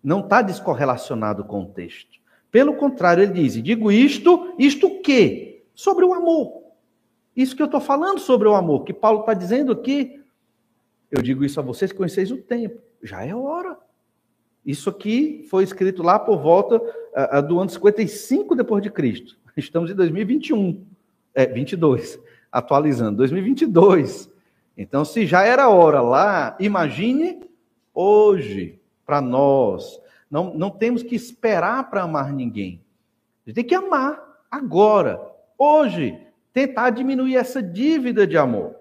[0.04, 2.20] Não está descorrelacionado com o texto.
[2.52, 5.64] Pelo contrário, ele diz: digo isto, isto o quê?
[5.74, 6.64] Sobre o amor.
[7.34, 10.22] Isso que eu estou falando sobre o amor, que Paulo está dizendo aqui.
[11.10, 12.82] Eu digo isso a vocês que conheceis o tempo.
[13.02, 13.78] Já é hora.
[14.66, 19.38] Isso aqui foi escrito lá por volta uh, do ano 55 depois de Cristo.
[19.56, 20.86] Estamos em 2021,
[21.34, 22.20] é 22,
[22.52, 24.35] atualizando, 2022.
[24.78, 27.42] Então, se já era hora lá, imagine
[27.94, 30.00] hoje para nós.
[30.30, 32.82] Não, não temos que esperar para amar ninguém.
[33.46, 35.22] A gente tem que amar agora,
[35.58, 36.20] hoje,
[36.52, 38.76] tentar diminuir essa dívida de amor.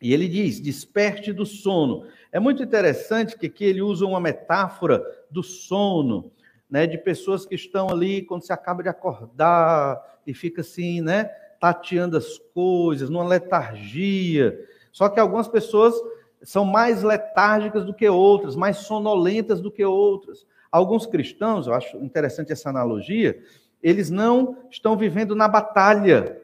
[0.00, 2.06] E ele diz: desperte do sono.
[2.30, 6.30] É muito interessante que aqui ele usa uma metáfora do sono,
[6.68, 11.24] né, de pessoas que estão ali quando se acaba de acordar e fica assim, né,
[11.60, 14.58] tateando as coisas, numa letargia.
[14.96, 15.94] Só que algumas pessoas
[16.42, 20.46] são mais letárgicas do que outras, mais sonolentas do que outras.
[20.72, 23.38] Alguns cristãos, eu acho interessante essa analogia,
[23.82, 26.40] eles não estão vivendo na batalha,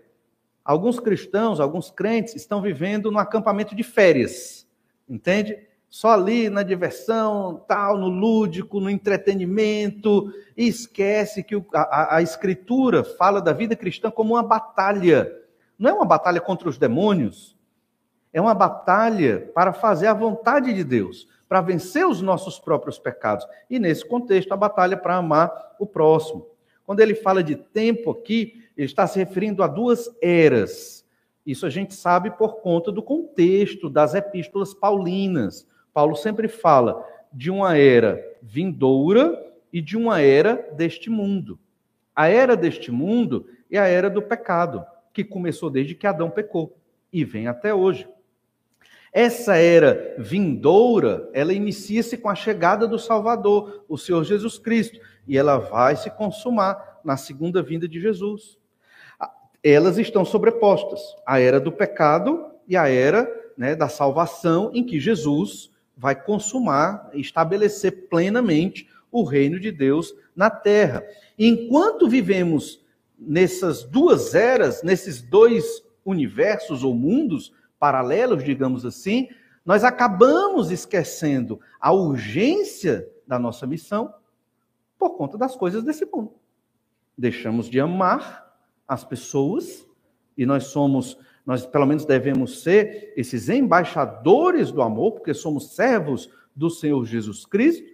[0.64, 4.64] Alguns cristãos, alguns crentes estão vivendo no acampamento de férias,
[5.08, 5.58] entende?
[5.90, 13.02] Só ali na diversão, tal, no lúdico, no entretenimento, e esquece que a, a Escritura
[13.02, 15.36] fala da vida cristã como uma batalha.
[15.76, 17.56] Não é uma batalha contra os demônios,
[18.32, 23.46] é uma batalha para fazer a vontade de Deus, para vencer os nossos próprios pecados.
[23.68, 26.46] E nesse contexto, a batalha para amar o próximo.
[26.84, 31.06] Quando ele fala de tempo aqui, ele está se referindo a duas eras.
[31.44, 35.66] Isso a gente sabe por conta do contexto das epístolas paulinas.
[35.92, 41.58] Paulo sempre fala de uma era vindoura e de uma era deste mundo.
[42.14, 46.76] A era deste mundo é a era do pecado, que começou desde que Adão pecou
[47.12, 48.08] e vem até hoje.
[49.12, 54.98] Essa era vindoura, ela inicia-se com a chegada do Salvador, o Senhor Jesus Cristo,
[55.28, 58.58] e ela vai se consumar na segunda vinda de Jesus
[59.62, 61.00] elas estão sobrepostas.
[61.24, 67.10] A era do pecado e a era né, da salvação, em que Jesus vai consumar,
[67.14, 71.04] estabelecer plenamente o reino de Deus na terra.
[71.38, 72.82] Enquanto vivemos
[73.16, 79.28] nessas duas eras, nesses dois universos ou mundos paralelos, digamos assim,
[79.64, 84.14] nós acabamos esquecendo a urgência da nossa missão
[84.96, 86.32] por conta das coisas desse mundo.
[87.18, 89.84] Deixamos de amar as pessoas,
[90.38, 96.30] e nós somos, nós pelo menos devemos ser esses embaixadores do amor, porque somos servos
[96.54, 97.90] do Senhor Jesus Cristo,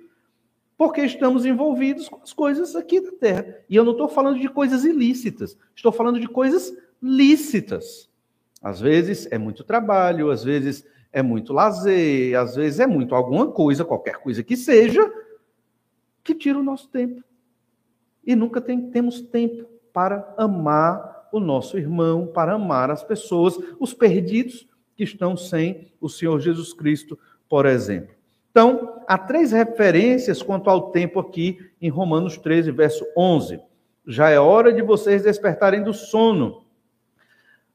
[0.76, 3.56] porque estamos envolvidos com as coisas aqui da terra.
[3.70, 8.07] E eu não estou falando de coisas ilícitas, estou falando de coisas lícitas.
[8.60, 13.50] Às vezes é muito trabalho, às vezes é muito lazer, às vezes é muito alguma
[13.50, 15.10] coisa, qualquer coisa que seja,
[16.22, 17.22] que tira o nosso tempo.
[18.26, 23.94] E nunca tem, temos tempo para amar o nosso irmão, para amar as pessoas, os
[23.94, 28.14] perdidos que estão sem o Senhor Jesus Cristo, por exemplo.
[28.50, 33.60] Então, há três referências quanto ao tempo aqui em Romanos 13, verso 11.
[34.06, 36.64] Já é hora de vocês despertarem do sono.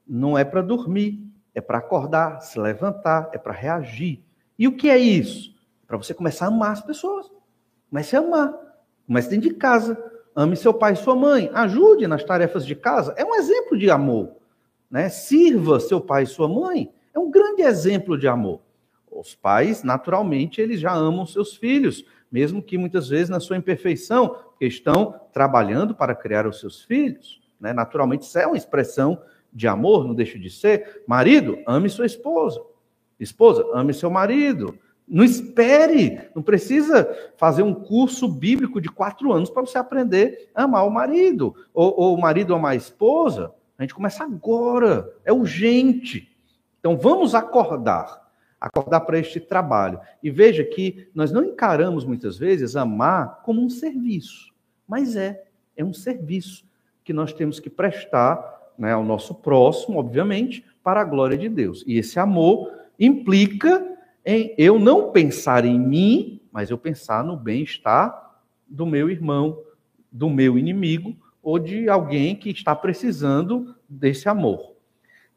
[0.07, 1.23] Não é para dormir,
[1.53, 4.23] é para acordar, se levantar, é para reagir.
[4.57, 5.53] E o que é isso?
[5.87, 7.31] Para você começar a amar as pessoas.
[7.89, 8.53] Comece a amar.
[9.05, 10.01] Comece dentro de casa.
[10.35, 11.49] Ame seu pai e sua mãe.
[11.53, 13.13] Ajude nas tarefas de casa.
[13.17, 14.35] É um exemplo de amor.
[14.89, 15.09] Né?
[15.09, 16.91] Sirva seu pai e sua mãe.
[17.13, 18.61] É um grande exemplo de amor.
[19.11, 24.29] Os pais, naturalmente, eles já amam seus filhos, mesmo que muitas vezes na sua imperfeição,
[24.29, 27.39] porque estão trabalhando para criar os seus filhos.
[27.59, 27.71] Né?
[27.73, 29.21] Naturalmente, isso é uma expressão
[29.53, 31.03] de amor, não deixa de ser.
[31.07, 32.61] Marido, ame sua esposa.
[33.19, 34.77] Esposa, ame seu marido.
[35.07, 40.63] Não espere, não precisa fazer um curso bíblico de quatro anos para você aprender a
[40.63, 43.53] amar o marido, ou, ou o marido amar a esposa.
[43.77, 46.31] A gente começa agora, é urgente.
[46.79, 48.29] Então vamos acordar,
[48.59, 49.99] acordar para este trabalho.
[50.21, 54.53] E veja que nós não encaramos muitas vezes amar como um serviço,
[54.87, 55.43] mas é,
[55.75, 56.65] é um serviço
[57.03, 61.83] que nós temos que prestar né, ao nosso próximo, obviamente, para a glória de Deus.
[61.87, 63.85] E esse amor implica
[64.25, 69.59] em eu não pensar em mim, mas eu pensar no bem-estar do meu irmão,
[70.11, 74.73] do meu inimigo ou de alguém que está precisando desse amor.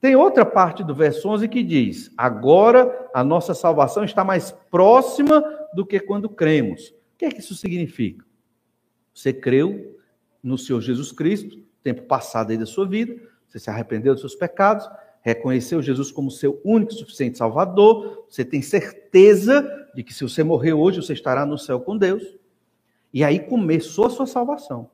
[0.00, 5.42] Tem outra parte do verso 11 que diz: Agora a nossa salvação está mais próxima
[5.74, 6.90] do que quando cremos.
[6.90, 8.24] O que é que isso significa?
[9.12, 9.98] Você creu
[10.42, 13.14] no Senhor Jesus Cristo, tempo passado aí da sua vida,
[13.46, 18.44] você se arrependeu dos seus pecados, reconheceu Jesus como seu único e suficiente Salvador, você
[18.44, 19.64] tem certeza
[19.94, 22.24] de que se você morrer hoje, você estará no céu com Deus.
[23.14, 24.90] E aí começou a sua salvação.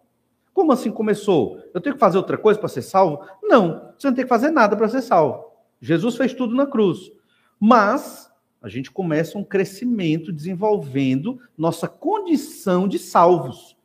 [0.53, 1.59] Como assim começou?
[1.73, 3.25] Eu tenho que fazer outra coisa para ser salvo?
[3.43, 5.47] Não, você não tem que fazer nada para ser salvo.
[5.81, 7.11] Jesus fez tudo na cruz.
[7.59, 8.31] Mas
[8.61, 13.77] a gente começa um crescimento desenvolvendo nossa condição de salvos.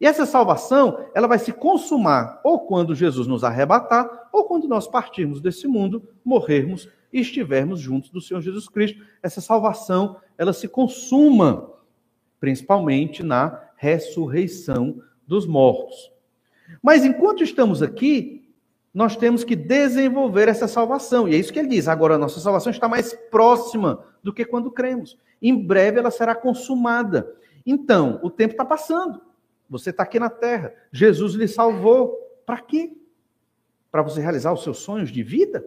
[0.00, 4.86] E essa salvação, ela vai se consumar ou quando Jesus nos arrebatar, ou quando nós
[4.86, 9.02] partirmos desse mundo, morrermos e estivermos juntos do Senhor Jesus Cristo.
[9.22, 11.70] Essa salvação, ela se consuma
[12.40, 16.12] principalmente na ressurreição dos mortos.
[16.82, 18.44] Mas enquanto estamos aqui,
[18.92, 21.28] nós temos que desenvolver essa salvação.
[21.28, 21.88] E é isso que ele diz.
[21.88, 25.18] Agora a nossa salvação está mais próxima do que quando cremos.
[25.40, 27.34] Em breve ela será consumada.
[27.66, 29.20] Então, o tempo está passando.
[29.68, 30.74] Você está aqui na terra.
[30.92, 32.16] Jesus lhe salvou.
[32.44, 32.96] Para quê?
[33.90, 35.64] Para você realizar os seus sonhos de vida?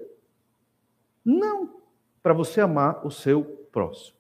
[1.24, 1.82] Não.
[2.22, 4.18] Para você amar o seu próximo.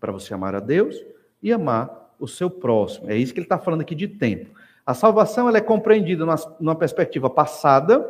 [0.00, 0.96] Para você amar a Deus
[1.42, 3.10] e amar o seu próximo.
[3.10, 4.50] É isso que ele está falando aqui de tempo.
[4.84, 6.24] A salvação ela é compreendida
[6.58, 8.04] numa, perspectiva passada,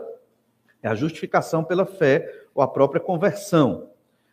[0.82, 3.90] é a justificação pela fé ou a própria conversão.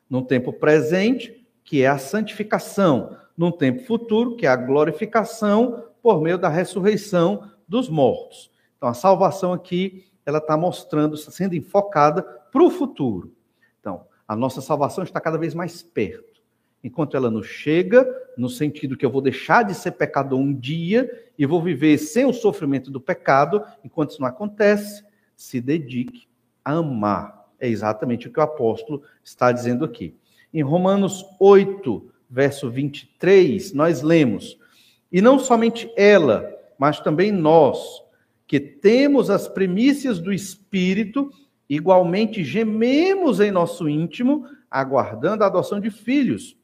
[0.09, 3.17] Num tempo presente, que é a santificação.
[3.37, 8.49] Num tempo futuro, que é a glorificação por meio da ressurreição dos mortos.
[8.75, 13.31] Então, a salvação aqui, ela está mostrando, está sendo enfocada para o futuro.
[13.79, 16.41] Então, a nossa salvação está cada vez mais perto.
[16.83, 21.29] Enquanto ela nos chega, no sentido que eu vou deixar de ser pecador um dia
[21.37, 25.05] e vou viver sem o sofrimento do pecado, enquanto isso não acontece,
[25.35, 26.27] se dedique
[26.65, 27.51] a amar.
[27.59, 30.17] É exatamente o que o apóstolo está dizendo aqui.
[30.51, 34.57] Em Romanos 8, verso 23, nós lemos:
[35.11, 38.03] e não somente ela, mas também nós,
[38.47, 41.31] que temos as primícias do Espírito,
[41.69, 46.57] igualmente gememos em nosso íntimo, aguardando a adoção de filhos,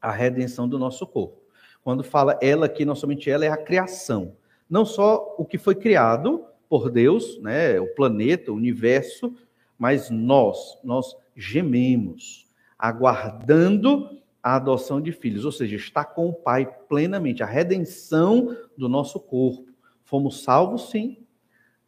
[0.00, 1.40] a redenção do nosso corpo.
[1.82, 4.34] Quando fala ela aqui, não somente ela, é a criação.
[4.68, 9.34] Não só o que foi criado por Deus, né, o planeta, o universo,
[9.78, 12.46] mas nós, nós gememos,
[12.78, 18.88] aguardando a adoção de filhos, ou seja, está com o Pai plenamente, a redenção do
[18.88, 19.72] nosso corpo.
[20.04, 21.26] Fomos salvos, sim,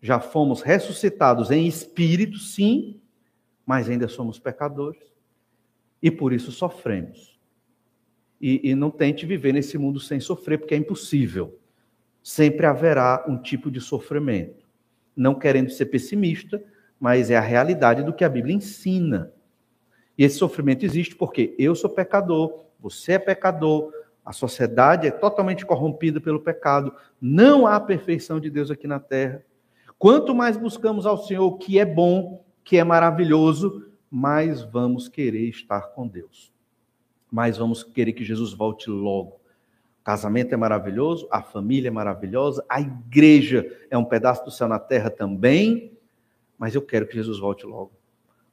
[0.02, 3.00] já fomos ressuscitados em espírito, sim,
[3.64, 5.00] mas ainda somos pecadores
[6.02, 7.38] e por isso sofremos.
[8.40, 11.60] E, e não tente viver nesse mundo sem sofrer, porque é impossível.
[12.24, 14.66] Sempre haverá um tipo de sofrimento.
[15.14, 16.60] Não querendo ser pessimista,
[16.98, 19.32] mas é a realidade do que a Bíblia ensina.
[20.18, 23.92] E esse sofrimento existe porque eu sou pecador, você é pecador,
[24.24, 29.44] a sociedade é totalmente corrompida pelo pecado, não há perfeição de Deus aqui na terra.
[29.96, 35.92] Quanto mais buscamos ao Senhor que é bom, que é maravilhoso, mais vamos querer estar
[35.92, 36.52] com Deus.
[37.30, 39.40] Mais vamos querer que Jesus volte logo.
[40.00, 44.66] O casamento é maravilhoso, a família é maravilhosa, a igreja é um pedaço do céu
[44.66, 45.96] na terra também,
[46.58, 47.97] mas eu quero que Jesus volte logo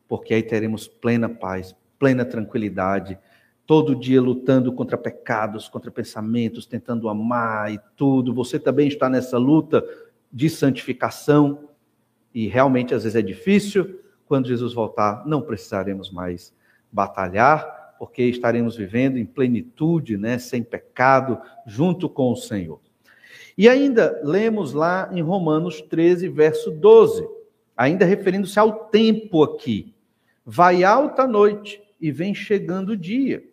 [0.07, 3.17] porque aí teremos plena paz, plena tranquilidade,
[3.65, 8.33] todo dia lutando contra pecados, contra pensamentos, tentando amar e tudo.
[8.33, 9.83] Você também está nessa luta
[10.31, 11.69] de santificação
[12.33, 13.99] e realmente às vezes é difícil.
[14.27, 16.53] Quando Jesus voltar, não precisaremos mais
[16.91, 22.79] batalhar, porque estaremos vivendo em plenitude, né, sem pecado, junto com o Senhor.
[23.57, 27.25] E ainda lemos lá em Romanos 13, verso 12,
[27.75, 29.94] ainda referindo-se ao tempo aqui.
[30.45, 33.43] Vai alta a noite e vem chegando o dia.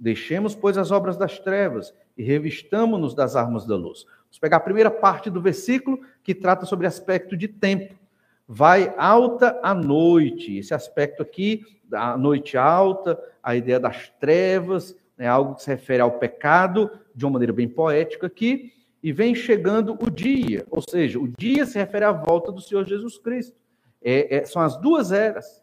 [0.00, 4.04] Deixemos, pois, as obras das trevas e revistamo-nos das armas da luz.
[4.24, 7.94] Vamos pegar a primeira parte do versículo que trata sobre aspecto de tempo.
[8.48, 10.56] vai alta a noite.
[10.58, 16.02] Esse aspecto aqui, da noite alta, a ideia das trevas, é algo que se refere
[16.02, 18.72] ao pecado, de uma maneira bem poética aqui,
[19.02, 22.86] e vem chegando o dia, ou seja, o dia se refere à volta do Senhor
[22.86, 23.56] Jesus Cristo.
[24.02, 25.61] É, é, são as duas eras.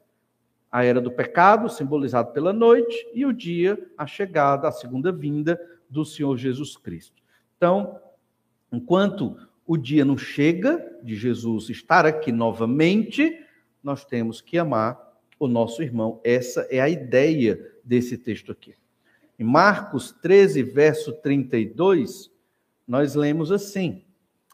[0.71, 5.59] A era do pecado, simbolizado pela noite, e o dia, a chegada, a segunda vinda
[5.89, 7.21] do Senhor Jesus Cristo.
[7.57, 7.99] Então,
[8.71, 13.39] enquanto o dia não chega de Jesus estar aqui novamente,
[13.83, 14.99] nós temos que amar
[15.39, 16.19] o nosso irmão.
[16.23, 18.75] Essa é a ideia desse texto aqui.
[19.37, 22.29] Em Marcos 13, verso 32,
[22.87, 24.03] nós lemos assim: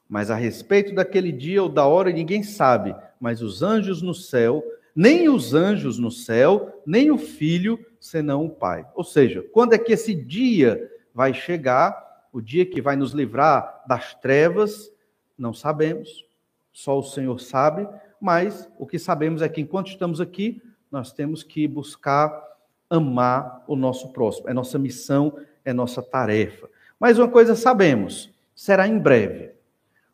[0.07, 4.63] Mas a respeito daquele dia ou da hora ninguém sabe, mas os anjos no céu,
[4.95, 8.85] nem os anjos no céu, nem o filho, senão o Pai.
[8.95, 12.03] Ou seja, quando é que esse dia vai chegar?
[12.31, 14.91] O dia que vai nos livrar das trevas
[15.37, 16.25] não sabemos,
[16.71, 17.87] só o Senhor sabe,
[18.19, 22.43] mas o que sabemos é que enquanto estamos aqui, nós temos que buscar
[22.89, 24.49] amar o nosso próximo.
[24.49, 26.69] É nossa missão, é nossa tarefa.
[26.99, 29.51] Mas uma coisa sabemos, será em breve.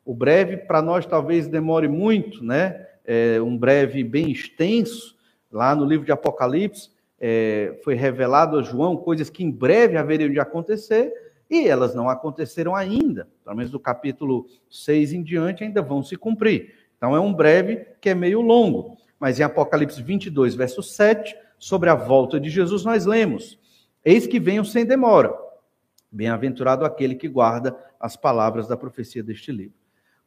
[0.04, 2.88] O breve para nós talvez demore muito, né?
[3.06, 5.18] É um breve bem extenso.
[5.52, 6.90] Lá no livro de Apocalipse
[7.20, 11.14] é, foi revelado a João coisas que em breve haveriam de acontecer
[11.50, 16.16] e elas não aconteceram ainda, pelo menos do capítulo 6 em diante ainda vão se
[16.16, 16.74] cumprir.
[16.96, 18.96] Então é um breve que é meio longo.
[19.20, 23.60] Mas em Apocalipse 22, verso 7, sobre a volta de Jesus, nós lemos:
[24.04, 25.38] Eis que venho sem demora.
[26.12, 29.81] Bem-aventurado aquele que guarda as palavras da profecia deste livro.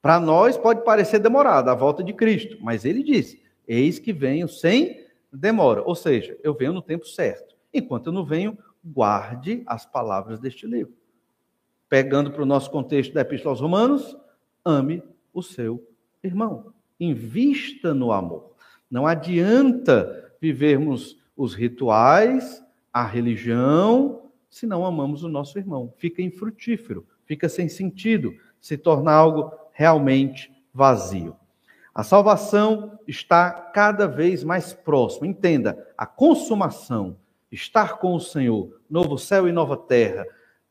[0.05, 4.47] Para nós pode parecer demorada a volta de Cristo, mas ele disse: Eis que venho
[4.47, 5.83] sem demora.
[5.83, 7.57] Ou seja, eu venho no tempo certo.
[7.73, 10.95] Enquanto eu não venho, guarde as palavras deste livro
[11.95, 14.17] pegando para o nosso contexto da Epístola aos Romanos,
[14.65, 15.01] ame
[15.33, 15.81] o seu
[16.25, 16.75] irmão.
[16.99, 18.57] Invista no amor.
[18.91, 22.61] Não adianta vivermos os rituais,
[22.93, 25.95] a religião, se não amamos o nosso irmão.
[25.97, 31.37] Fica infrutífero, fica sem sentido, se torna algo realmente vazio.
[31.95, 35.27] A salvação está cada vez mais próxima.
[35.27, 37.17] Entenda, a consumação,
[37.53, 40.27] estar com o Senhor, novo céu e nova terra,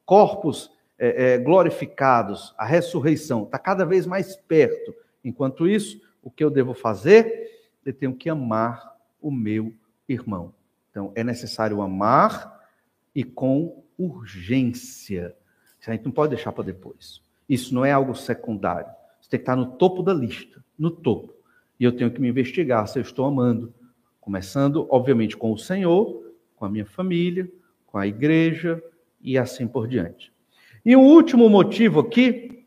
[0.05, 4.93] corpos é, é, glorificados, a ressurreição está cada vez mais perto.
[5.23, 7.71] Enquanto isso, o que eu devo fazer?
[7.85, 9.73] Eu tenho que amar o meu
[10.07, 10.53] irmão.
[10.91, 12.67] Então, é necessário amar
[13.15, 15.35] e com urgência.
[15.85, 17.22] A gente não pode deixar para depois.
[17.47, 18.91] Isso não é algo secundário.
[19.19, 21.33] Você tem que estar no topo da lista, no topo.
[21.79, 23.73] E eu tenho que me investigar se eu estou amando.
[24.19, 26.23] Começando, obviamente, com o Senhor,
[26.55, 27.49] com a minha família,
[27.85, 28.81] com a igreja
[29.21, 30.31] e assim por diante.
[30.85, 32.65] E o último motivo aqui,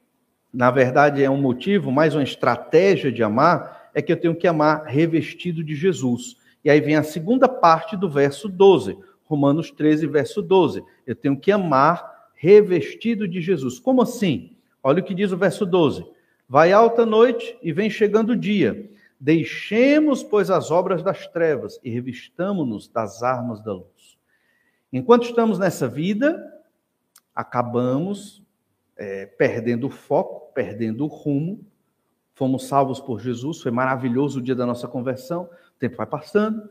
[0.52, 4.46] na verdade é um motivo, mais uma estratégia de amar, é que eu tenho que
[4.46, 6.36] amar revestido de Jesus.
[6.64, 10.82] E aí vem a segunda parte do verso 12, Romanos 13, verso 12.
[11.06, 13.78] Eu tenho que amar revestido de Jesus.
[13.78, 14.55] Como assim?
[14.86, 16.06] Olha o que diz o verso 12.
[16.48, 18.88] Vai alta noite e vem chegando o dia.
[19.18, 24.16] Deixemos, pois, as obras das trevas e revistamo-nos das armas da luz.
[24.92, 26.40] Enquanto estamos nessa vida,
[27.34, 28.44] acabamos
[28.96, 31.66] é, perdendo o foco, perdendo o rumo.
[32.32, 35.50] Fomos salvos por Jesus, foi maravilhoso o dia da nossa conversão.
[35.74, 36.70] O tempo vai passando,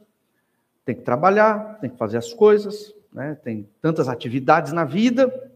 [0.86, 3.36] tem que trabalhar, tem que fazer as coisas, né?
[3.44, 5.52] tem tantas atividades na vida.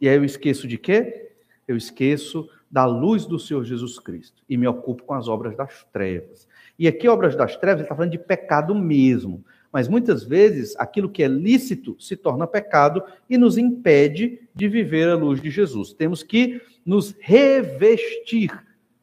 [0.00, 1.23] E aí eu esqueço de quê?
[1.66, 5.84] Eu esqueço da luz do Senhor Jesus Cristo e me ocupo com as obras das
[5.92, 6.48] trevas.
[6.78, 9.44] E aqui, obras das trevas, ele está falando de pecado mesmo.
[9.72, 15.08] Mas muitas vezes aquilo que é lícito se torna pecado e nos impede de viver
[15.08, 15.92] a luz de Jesus.
[15.92, 18.50] Temos que nos revestir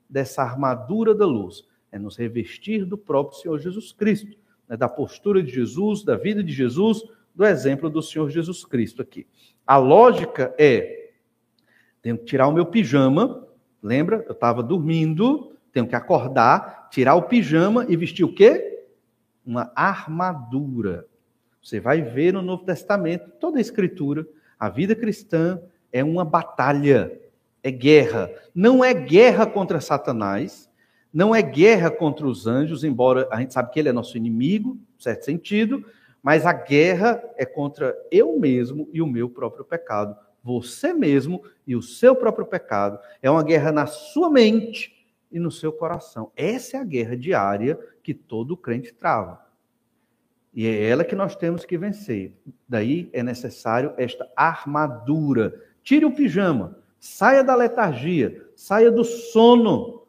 [0.10, 4.38] dessa armadura da luz, é nos revestir do próprio Senhor Jesus Cristo,
[4.68, 7.04] né, da postura de Jesus, da vida de Jesus,
[7.34, 9.26] do exemplo do Senhor Jesus Cristo aqui.
[9.66, 11.01] A lógica é:
[12.02, 13.48] tenho que tirar o meu pijama,
[13.82, 14.24] lembra?
[14.28, 18.72] Eu estava dormindo, tenho que acordar, tirar o pijama e vestir o quê?
[19.46, 21.06] uma armadura.
[21.62, 24.26] Você vai ver no Novo Testamento, toda a Escritura,
[24.60, 27.20] a vida cristã é uma batalha,
[27.64, 28.32] é guerra.
[28.54, 30.70] Não é guerra contra Satanás,
[31.14, 34.78] não é guerra contra os anjos, embora a gente sabe que ele é nosso inimigo,
[34.98, 35.86] em certo sentido,
[36.24, 40.16] mas a guerra é contra eu mesmo e o meu próprio pecado.
[40.44, 43.00] Você mesmo e o seu próprio pecado.
[43.22, 46.32] É uma guerra na sua mente e no seu coração.
[46.36, 49.40] Essa é a guerra diária que todo crente trava.
[50.54, 52.34] E é ela que nós temos que vencer.
[52.68, 55.54] Daí é necessário esta armadura.
[55.82, 60.04] Tire o pijama, saia da letargia, saia do sono.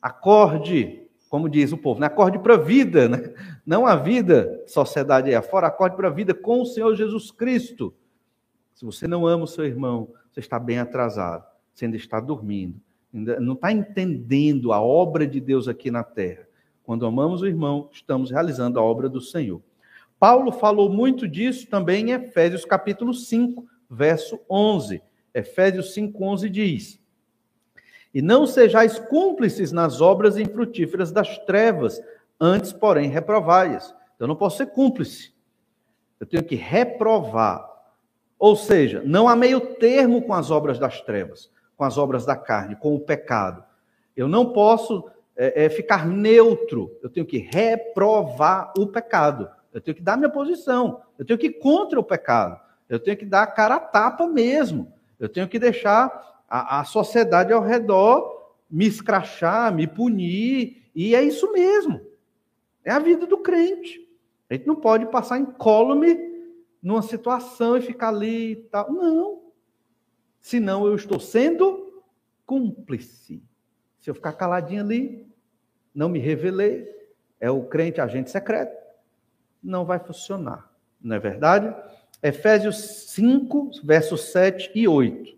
[0.00, 2.06] Acorde, como diz o povo, né?
[2.06, 3.32] acorde para a vida, né?
[3.64, 7.94] não a vida, sociedade aí afora, acorde para a vida com o Senhor Jesus Cristo.
[8.82, 12.80] Se você não ama o seu irmão, você está bem atrasado, você ainda está dormindo,
[13.14, 16.48] ainda não está entendendo a obra de Deus aqui na terra.
[16.82, 19.62] Quando amamos o irmão, estamos realizando a obra do Senhor.
[20.18, 25.00] Paulo falou muito disso também em Efésios capítulo 5, verso 11.
[25.32, 27.00] Efésios 5, 11 diz:
[28.12, 32.02] e não sejais cúmplices nas obras infrutíferas das trevas,
[32.40, 33.94] antes, porém, reprovai-as.
[34.18, 35.32] Eu não posso ser cúmplice.
[36.18, 37.71] Eu tenho que reprovar.
[38.42, 42.34] Ou seja, não há meio termo com as obras das trevas, com as obras da
[42.34, 43.62] carne, com o pecado.
[44.16, 46.90] Eu não posso é, é, ficar neutro.
[47.00, 49.48] Eu tenho que reprovar o pecado.
[49.72, 51.02] Eu tenho que dar minha posição.
[51.16, 52.58] Eu tenho que ir contra o pecado.
[52.88, 54.92] Eu tenho que dar a cara a tapa mesmo.
[55.20, 61.22] Eu tenho que deixar a, a sociedade ao redor me escrachar, me punir, e é
[61.22, 62.00] isso mesmo.
[62.84, 64.00] É a vida do crente.
[64.50, 66.31] A gente não pode passar incólume
[66.82, 68.92] numa situação e ficar ali e tal.
[68.92, 69.42] Não.
[70.40, 72.02] Senão eu estou sendo
[72.44, 73.42] cúmplice.
[74.00, 75.26] Se eu ficar caladinho ali,
[75.94, 76.88] não me revelei,
[77.38, 78.76] é o crente agente secreto,
[79.62, 80.70] não vai funcionar.
[81.00, 81.74] Não é verdade?
[82.22, 82.76] Efésios
[83.10, 85.36] 5, versos 7 e 8.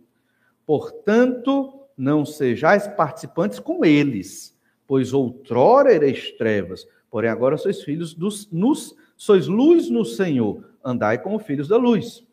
[0.67, 8.51] Portanto, não sejais participantes com eles, pois outrora erais trevas, porém agora sois filhos dos
[8.51, 12.25] nos, sois luz no Senhor, andai como filhos da luz.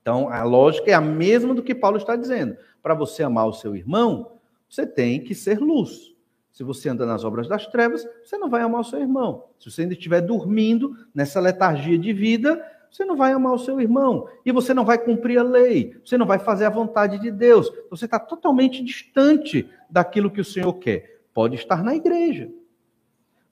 [0.00, 2.56] Então, a lógica é a mesma do que Paulo está dizendo.
[2.82, 6.14] Para você amar o seu irmão, você tem que ser luz.
[6.52, 9.44] Se você anda nas obras das trevas, você não vai amar o seu irmão.
[9.58, 13.78] Se você ainda estiver dormindo nessa letargia de vida, você não vai amar o seu
[13.80, 17.30] irmão e você não vai cumprir a lei, você não vai fazer a vontade de
[17.30, 17.70] Deus.
[17.90, 21.20] Você está totalmente distante daquilo que o Senhor quer.
[21.34, 22.50] Pode estar na igreja,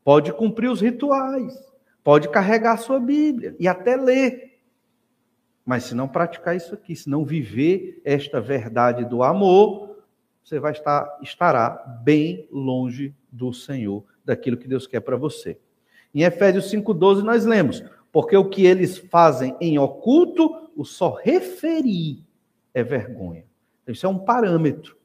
[0.03, 1.53] pode cumprir os rituais,
[2.05, 4.61] pode carregar a sua Bíblia e até ler.
[5.65, 9.97] Mas se não praticar isso aqui, se não viver esta verdade do amor,
[10.45, 11.71] você vai estar estará
[12.05, 15.59] bem longe do Senhor, daquilo que Deus quer para você.
[16.15, 17.83] Em Efésios 5:12 nós lemos:
[18.13, 22.23] porque o que eles fazem em oculto, o só referir
[22.73, 23.45] é vergonha.
[23.89, 24.97] Isso é um parâmetro.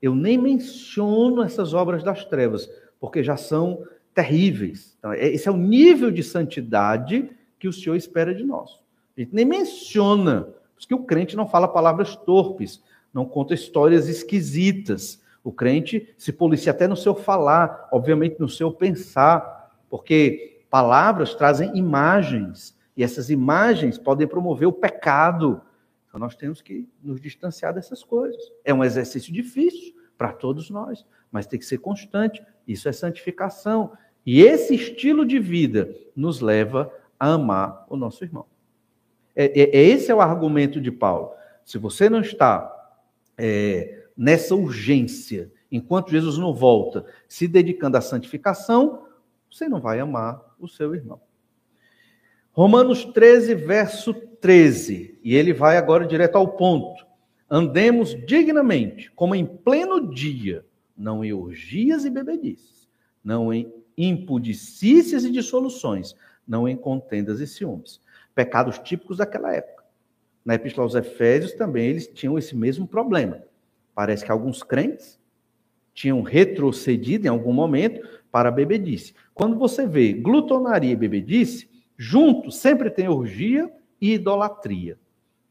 [0.00, 3.84] Eu nem menciono essas obras das trevas, porque já são
[4.14, 4.96] terríveis.
[4.98, 8.80] Então, é, esse é o nível de santidade que o Senhor espera de nós.
[9.16, 12.82] A gente nem menciona, porque o crente não fala palavras torpes,
[13.12, 15.22] não conta histórias esquisitas.
[15.44, 21.76] O crente se policia até no seu falar, obviamente no seu pensar, porque Palavras trazem
[21.76, 25.60] imagens, e essas imagens podem promover o pecado.
[26.08, 28.42] Então nós temos que nos distanciar dessas coisas.
[28.64, 32.42] É um exercício difícil para todos nós, mas tem que ser constante.
[32.66, 33.92] Isso é santificação.
[34.24, 38.46] E esse estilo de vida nos leva a amar o nosso irmão.
[39.34, 41.32] É, é, é esse é o argumento de Paulo.
[41.64, 42.70] Se você não está
[43.36, 49.06] é, nessa urgência, enquanto Jesus não volta, se dedicando à santificação,
[49.50, 51.20] você não vai amar o seu irmão.
[52.52, 55.18] Romanos 13, verso 13.
[55.22, 57.06] E ele vai agora direto ao ponto.
[57.50, 60.64] Andemos dignamente, como em pleno dia,
[60.96, 62.88] não em orgias e bebedices,
[63.24, 66.14] não em impudicícias e dissoluções,
[66.46, 68.00] não em contendas e ciúmes.
[68.34, 69.84] Pecados típicos daquela época.
[70.44, 73.42] Na Epístola aos Efésios também eles tinham esse mesmo problema.
[73.94, 75.20] Parece que alguns crentes
[75.94, 79.14] tinham retrocedido em algum momento para a bebedice.
[79.34, 83.70] Quando você vê glutonaria e bebedice, junto sempre tem orgia
[84.00, 84.98] e idolatria.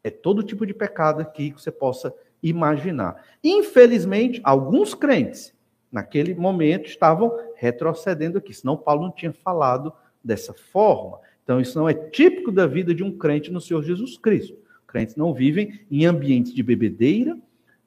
[0.04, 3.24] É todo tipo de pecado aqui que você possa imaginar.
[3.44, 5.54] Infelizmente, alguns crentes,
[5.92, 11.20] naquele momento, estavam retrocedendo aqui, senão Paulo não tinha falado dessa forma.
[11.44, 14.58] Então, isso não é típico da vida de um crente no Senhor Jesus Cristo.
[14.88, 17.38] Crentes não vivem em ambientes de bebedeira,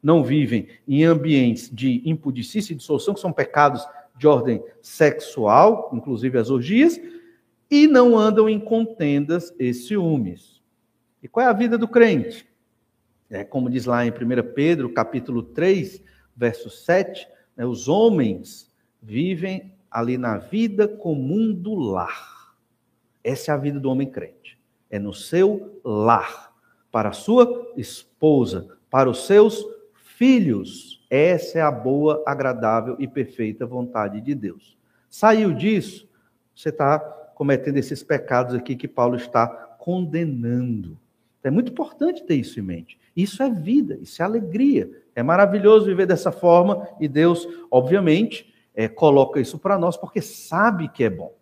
[0.02, 3.86] não vivem em ambientes de impudicícia e dissolução, que são pecados
[4.16, 7.00] de ordem sexual, inclusive as orgias,
[7.70, 10.62] e não andam em contendas e ciúmes.
[11.22, 12.46] E qual é a vida do crente?
[13.34, 14.14] É como diz lá em 1
[14.54, 16.00] Pedro, capítulo 3,
[16.36, 17.26] verso 7,
[17.56, 18.72] né, os homens
[19.02, 22.54] vivem ali na vida comum do lar.
[23.24, 24.56] Essa é a vida do homem crente.
[24.88, 26.54] É no seu lar,
[26.92, 33.66] para a sua esposa, para os seus filhos, essa é a boa, agradável e perfeita
[33.66, 34.78] vontade de Deus.
[35.10, 36.08] Saiu disso,
[36.54, 37.00] você está
[37.34, 40.96] cometendo esses pecados aqui que Paulo está condenando.
[41.42, 42.98] É muito importante ter isso em mente.
[43.16, 44.90] Isso é vida, isso é alegria.
[45.14, 50.88] É maravilhoso viver dessa forma e Deus, obviamente, é, coloca isso para nós porque sabe
[50.88, 51.32] que é bom.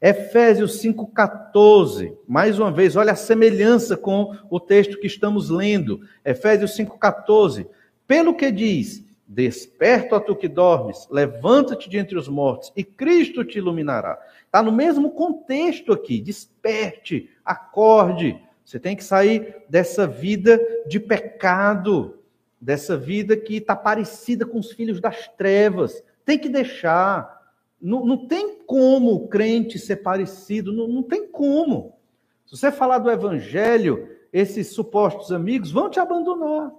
[0.00, 6.00] Efésios 5,14, mais uma vez, olha a semelhança com o texto que estamos lendo.
[6.24, 7.68] Efésios 5,14.
[8.06, 13.58] Pelo que diz: Desperta, tu que dormes, levanta-te de entre os mortos, e Cristo te
[13.58, 14.18] iluminará.
[14.44, 16.20] Está no mesmo contexto aqui.
[16.20, 18.38] Desperte, acorde.
[18.72, 22.18] Você tem que sair dessa vida de pecado,
[22.58, 26.02] dessa vida que está parecida com os filhos das trevas.
[26.24, 27.52] Tem que deixar.
[27.78, 31.98] Não, não tem como o crente ser parecido, não, não tem como.
[32.46, 36.72] Se você falar do evangelho, esses supostos amigos vão te abandonar.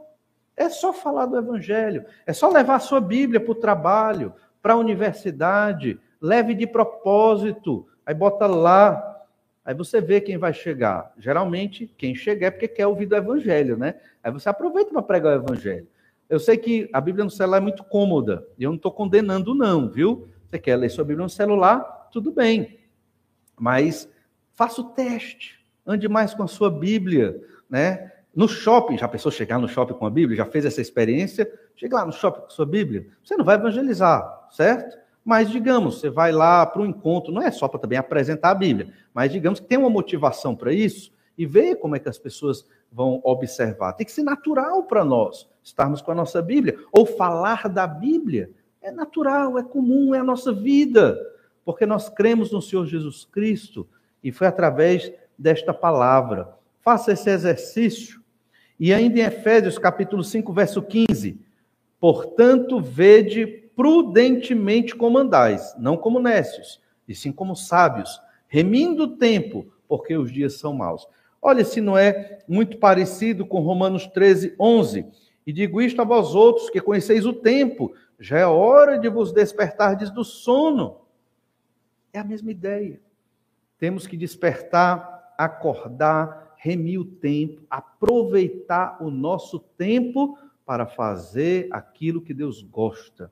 [0.58, 4.34] É só falar do evangelho, é só levar a sua Bíblia para o trabalho,
[4.64, 9.13] para a universidade, leve de propósito, aí bota lá.
[9.66, 11.14] Aí você vê quem vai chegar.
[11.18, 13.96] Geralmente, quem chega é porque quer ouvir do evangelho, né?
[14.22, 15.88] Aí você aproveita para pregar o evangelho.
[16.30, 19.54] Eu sei que a Bíblia no celular é muito cômoda, e eu não estou condenando,
[19.54, 20.28] não, viu?
[20.50, 22.10] Você quer ler sua Bíblia no celular?
[22.12, 22.80] Tudo bem.
[23.58, 24.10] Mas
[24.54, 25.64] faça o teste.
[25.86, 27.40] Ande mais com a sua Bíblia,
[27.70, 28.12] né?
[28.36, 30.38] No shopping, já pensou chegar no shopping com a Bíblia?
[30.38, 31.50] Já fez essa experiência?
[31.76, 33.08] Chega lá no shopping com a sua Bíblia.
[33.24, 34.98] Você não vai evangelizar, certo?
[35.24, 38.56] Mas, digamos, você vai lá para o encontro, não é só para também apresentar a
[38.56, 42.18] Bíblia, mas digamos que tem uma motivação para isso e ver como é que as
[42.18, 43.94] pessoas vão observar.
[43.94, 48.52] Tem que ser natural para nós estarmos com a nossa Bíblia ou falar da Bíblia.
[48.82, 51.18] É natural, é comum, é a nossa vida,
[51.64, 53.88] porque nós cremos no Senhor Jesus Cristo
[54.24, 56.54] e foi através desta palavra.
[56.82, 58.22] Faça esse exercício.
[58.80, 61.40] E ainda em Efésios capítulo 5, verso 15.
[62.00, 69.74] Portanto, vede prudentemente como andais, não como nécios, e sim como sábios, remindo o tempo,
[69.88, 71.08] porque os dias são maus.
[71.42, 75.06] Olha se não é muito parecido com Romanos 13, 11.
[75.46, 79.34] E digo isto a vós outros, que conheceis o tempo, já é hora de vos
[79.34, 81.02] despertardes do sono.
[82.14, 83.02] É a mesma ideia.
[83.78, 92.34] Temos que despertar, acordar, remir o tempo, aproveitar o nosso tempo para fazer aquilo que
[92.34, 93.30] Deus gosta,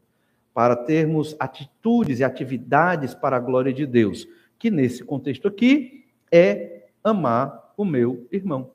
[0.54, 4.28] para termos atitudes e atividades para a glória de Deus,
[4.60, 8.72] que nesse contexto aqui é amar o meu irmão.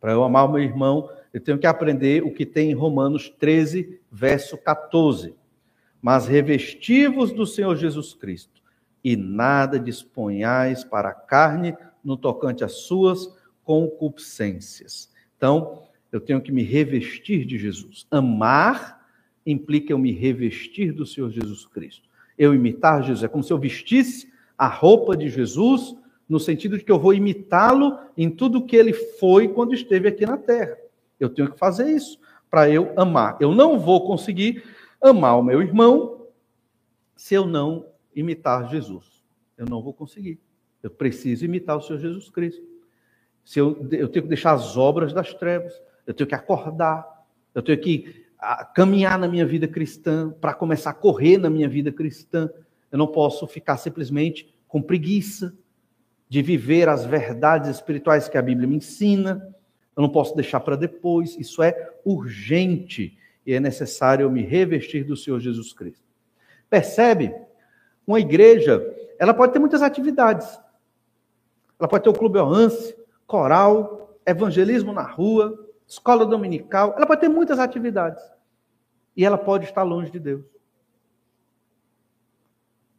[0.00, 3.28] Para eu amar o meu irmão, eu tenho que aprender o que tem em Romanos
[3.28, 5.34] 13, verso 14.
[6.02, 8.62] Mas revestivos do Senhor Jesus Cristo,
[9.02, 15.10] e nada disponhais para a carne no tocante às suas concupiscências.
[15.36, 18.06] Então, eu tenho que me revestir de Jesus.
[18.10, 19.03] Amar
[19.46, 22.08] implica eu me revestir do Senhor Jesus Cristo.
[22.36, 23.22] Eu imitar Jesus.
[23.22, 25.96] É como se eu vestisse a roupa de Jesus,
[26.28, 30.24] no sentido de que eu vou imitá-lo em tudo que ele foi quando esteve aqui
[30.24, 30.76] na terra.
[31.18, 32.18] Eu tenho que fazer isso
[32.50, 33.36] para eu amar.
[33.40, 34.64] Eu não vou conseguir
[35.02, 36.28] amar o meu irmão
[37.16, 39.24] se eu não imitar Jesus.
[39.56, 40.40] Eu não vou conseguir.
[40.82, 42.62] Eu preciso imitar o Senhor Jesus Cristo.
[43.44, 45.72] Se eu, eu tenho que deixar as obras das trevas,
[46.06, 47.06] eu tenho que acordar,
[47.54, 51.68] eu tenho que a, caminhar na minha vida cristã, para começar a correr na minha
[51.68, 52.50] vida cristã.
[52.90, 55.54] Eu não posso ficar simplesmente com preguiça
[56.28, 59.54] de viver as verdades espirituais que a Bíblia me ensina
[59.96, 63.16] eu não posso deixar para depois, isso é urgente
[63.46, 66.04] e é necessário eu me revestir do Senhor Jesus Cristo.
[66.68, 67.34] Percebe?
[68.06, 68.84] Uma igreja,
[69.18, 70.58] ela pode ter muitas atividades.
[71.78, 77.28] Ela pode ter o clube Oance, coral, evangelismo na rua, escola dominical, ela pode ter
[77.28, 78.22] muitas atividades.
[79.16, 80.44] E ela pode estar longe de Deus.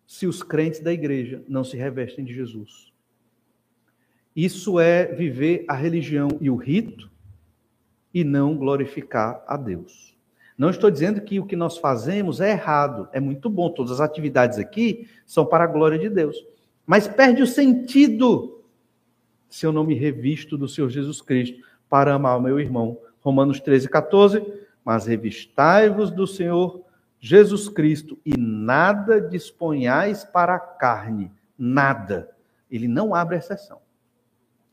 [0.06, 2.94] Se os crentes da igreja não se revestem de Jesus.
[4.36, 7.10] Isso é viver a religião e o rito
[8.14, 10.16] e não glorificar a Deus.
[10.58, 14.00] Não estou dizendo que o que nós fazemos é errado, é muito bom, todas as
[14.00, 16.38] atividades aqui são para a glória de Deus.
[16.86, 18.64] Mas perde o sentido
[19.50, 22.98] se eu não me revisto do Senhor Jesus Cristo para amar o meu irmão.
[23.22, 24.65] Romanos 13, 14.
[24.86, 26.86] Mas revistai-vos do Senhor
[27.20, 32.30] Jesus Cristo e nada disponhais para a carne, nada.
[32.70, 33.82] Ele não abre exceção.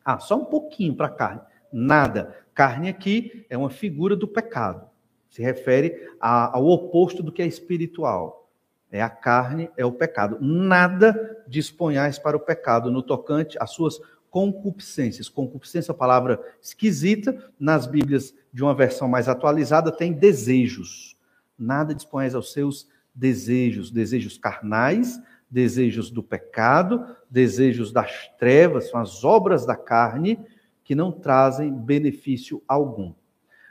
[0.05, 1.41] Ah, só um pouquinho para carne.
[1.73, 2.37] Nada.
[2.55, 4.87] Carne aqui é uma figura do pecado.
[5.31, 8.51] Se refere a, ao oposto do que é espiritual.
[8.91, 10.37] É a carne, é o pecado.
[10.39, 13.99] Nada disponhais para o pecado no tocante às suas
[14.33, 15.29] concupiscências.
[15.29, 17.53] Concupiscência é uma palavra esquisita.
[17.61, 21.15] Nas Bíblias de uma versão mais atualizada tem desejos.
[21.57, 25.21] Nada disponhais aos seus desejos, desejos carnais,
[25.51, 30.43] desejos do pecado, desejos das trevas, são as obras da carne
[30.83, 33.13] que não trazem benefício algum,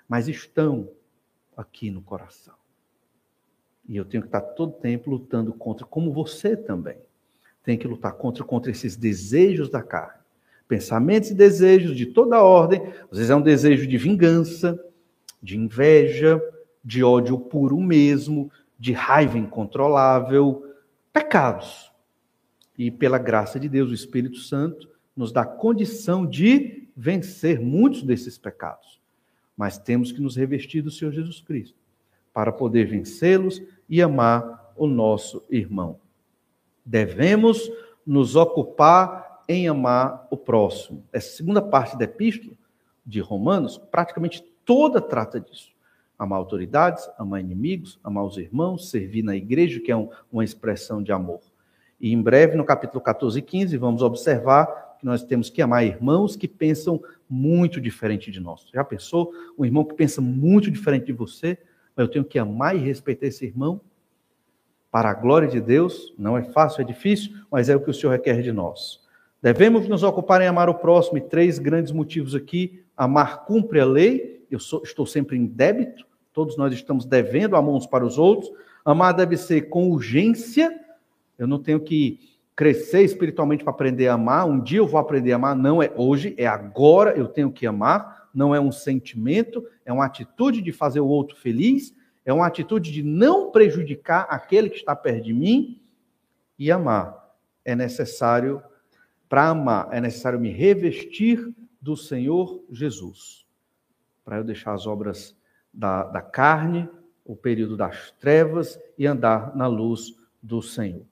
[0.08, 0.92] mas estão
[1.58, 2.54] aqui no coração.
[3.90, 7.00] E eu tenho que estar todo tempo lutando contra, como você também.
[7.64, 10.21] Tem que lutar contra, contra esses desejos da carne.
[10.72, 12.82] Pensamentos e desejos de toda ordem.
[13.12, 14.82] Às vezes é um desejo de vingança,
[15.44, 16.42] de inveja,
[16.82, 18.50] de ódio puro mesmo,
[18.80, 20.66] de raiva incontrolável,
[21.12, 21.92] pecados.
[22.78, 28.38] E pela graça de Deus, o Espírito Santo nos dá condição de vencer muitos desses
[28.38, 29.02] pecados.
[29.58, 31.78] Mas temos que nos revestir do Senhor Jesus Cristo
[32.34, 36.00] para poder vencê-los e amar o nosso irmão.
[36.86, 37.70] Devemos
[38.08, 41.04] nos ocupar em amar o próximo.
[41.12, 42.54] Essa segunda parte da epístola
[43.06, 45.72] de Romanos, praticamente toda trata disso.
[46.18, 51.02] Amar autoridades, amar inimigos, amar os irmãos, servir na igreja, que é um, uma expressão
[51.02, 51.42] de amor.
[52.00, 55.84] E em breve, no capítulo 14 e 15, vamos observar que nós temos que amar
[55.84, 58.68] irmãos que pensam muito diferente de nós.
[58.74, 59.32] Já pensou?
[59.58, 61.58] Um irmão que pensa muito diferente de você,
[61.96, 63.82] mas eu tenho que amar e respeitar esse irmão?
[64.92, 67.94] Para a glória de Deus, não é fácil, é difícil, mas é o que o
[67.94, 69.02] Senhor requer de nós.
[69.42, 72.84] Devemos nos ocupar em amar o próximo, e três grandes motivos aqui.
[72.96, 77.74] Amar cumpre a lei, eu sou, estou sempre em débito, todos nós estamos devendo amar
[77.74, 78.52] uns para os outros.
[78.86, 80.80] Amar deve ser com urgência,
[81.40, 82.20] eu não tenho que
[82.56, 85.92] crescer espiritualmente para aprender a amar, um dia eu vou aprender a amar, não é
[85.96, 87.18] hoje, é agora.
[87.18, 91.36] Eu tenho que amar, não é um sentimento, é uma atitude de fazer o outro
[91.36, 91.92] feliz,
[92.24, 95.82] é uma atitude de não prejudicar aquele que está perto de mim.
[96.60, 97.20] E amar.
[97.66, 98.62] É necessário,
[99.32, 103.46] para amar, é necessário me revestir do Senhor Jesus,
[104.26, 105.34] para eu deixar as obras
[105.74, 106.90] da, da carne,
[107.24, 111.06] o período das trevas e andar na luz do Senhor.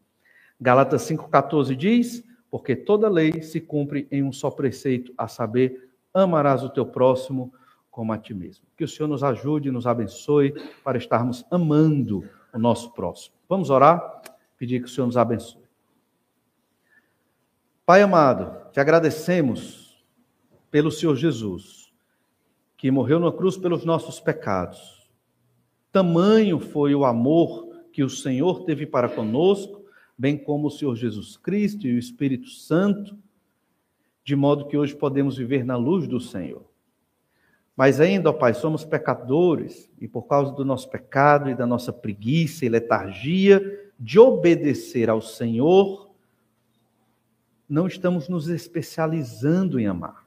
[0.59, 6.61] Galatas 5,14 diz: Porque toda lei se cumpre em um só preceito, a saber, amarás
[6.61, 7.53] o teu próximo
[7.89, 8.65] como a ti mesmo.
[8.76, 10.53] Que o Senhor nos ajude, nos abençoe
[10.84, 13.34] para estarmos amando o nosso próximo.
[13.47, 14.22] Vamos orar?
[14.57, 15.59] Pedir que o Senhor nos abençoe.
[17.89, 19.99] Pai amado, te agradecemos
[20.69, 21.91] pelo Senhor Jesus,
[22.77, 25.09] que morreu na cruz pelos nossos pecados.
[25.91, 29.83] Tamanho foi o amor que o Senhor teve para conosco,
[30.15, 33.17] bem como o Senhor Jesus Cristo e o Espírito Santo,
[34.23, 36.69] de modo que hoje podemos viver na luz do Senhor.
[37.75, 41.91] Mas ainda, ó Pai, somos pecadores e por causa do nosso pecado e da nossa
[41.91, 46.09] preguiça e letargia de obedecer ao Senhor,
[47.70, 50.26] não estamos nos especializando em amar.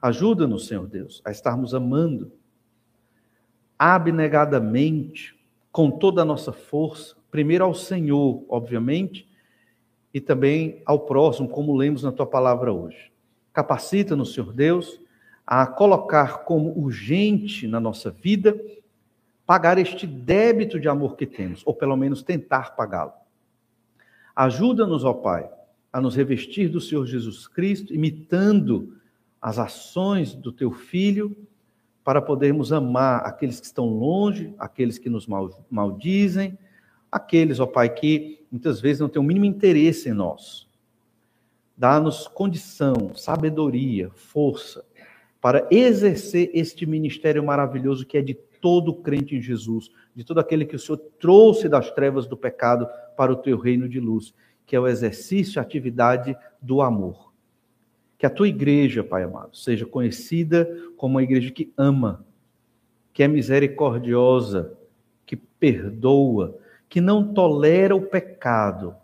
[0.00, 2.32] Ajuda-nos, Senhor Deus, a estarmos amando
[3.78, 5.36] abnegadamente,
[5.72, 9.28] com toda a nossa força, primeiro ao Senhor, obviamente,
[10.14, 13.12] e também ao próximo, como lemos na tua palavra hoje.
[13.52, 15.00] Capacita-nos, Senhor Deus,
[15.46, 18.58] a colocar como urgente na nossa vida
[19.48, 23.12] pagar este débito de amor que temos, ou pelo menos tentar pagá-lo.
[24.36, 25.48] Ajuda-nos, ó Pai,
[25.98, 28.96] a nos revestir do Senhor Jesus Cristo, imitando
[29.40, 31.36] as ações do teu Filho,
[32.02, 35.26] para podermos amar aqueles que estão longe, aqueles que nos
[35.70, 36.56] maldizem,
[37.12, 40.66] aqueles, ó Pai, que muitas vezes não têm o mínimo interesse em nós.
[41.76, 44.84] Dá-nos condição, sabedoria, força
[45.40, 50.64] para exercer este ministério maravilhoso que é de todo crente em Jesus, de todo aquele
[50.64, 54.34] que o Senhor trouxe das trevas do pecado para o teu reino de luz,
[54.68, 57.32] que é o exercício, a atividade do amor.
[58.18, 62.22] Que a tua igreja, Pai amado, seja conhecida como uma igreja que ama,
[63.14, 64.76] que é misericordiosa,
[65.24, 68.94] que perdoa, que não tolera o pecado,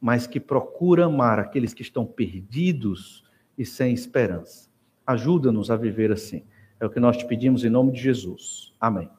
[0.00, 3.22] mas que procura amar aqueles que estão perdidos
[3.58, 4.70] e sem esperança.
[5.06, 6.44] Ajuda-nos a viver assim.
[6.80, 8.72] É o que nós te pedimos em nome de Jesus.
[8.80, 9.10] Amém.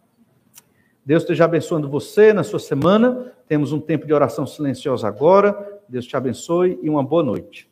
[1.06, 3.34] Deus esteja abençoando você na sua semana.
[3.48, 5.71] Temos um tempo de oração silenciosa agora.
[5.92, 7.71] Deus te abençoe e uma boa noite.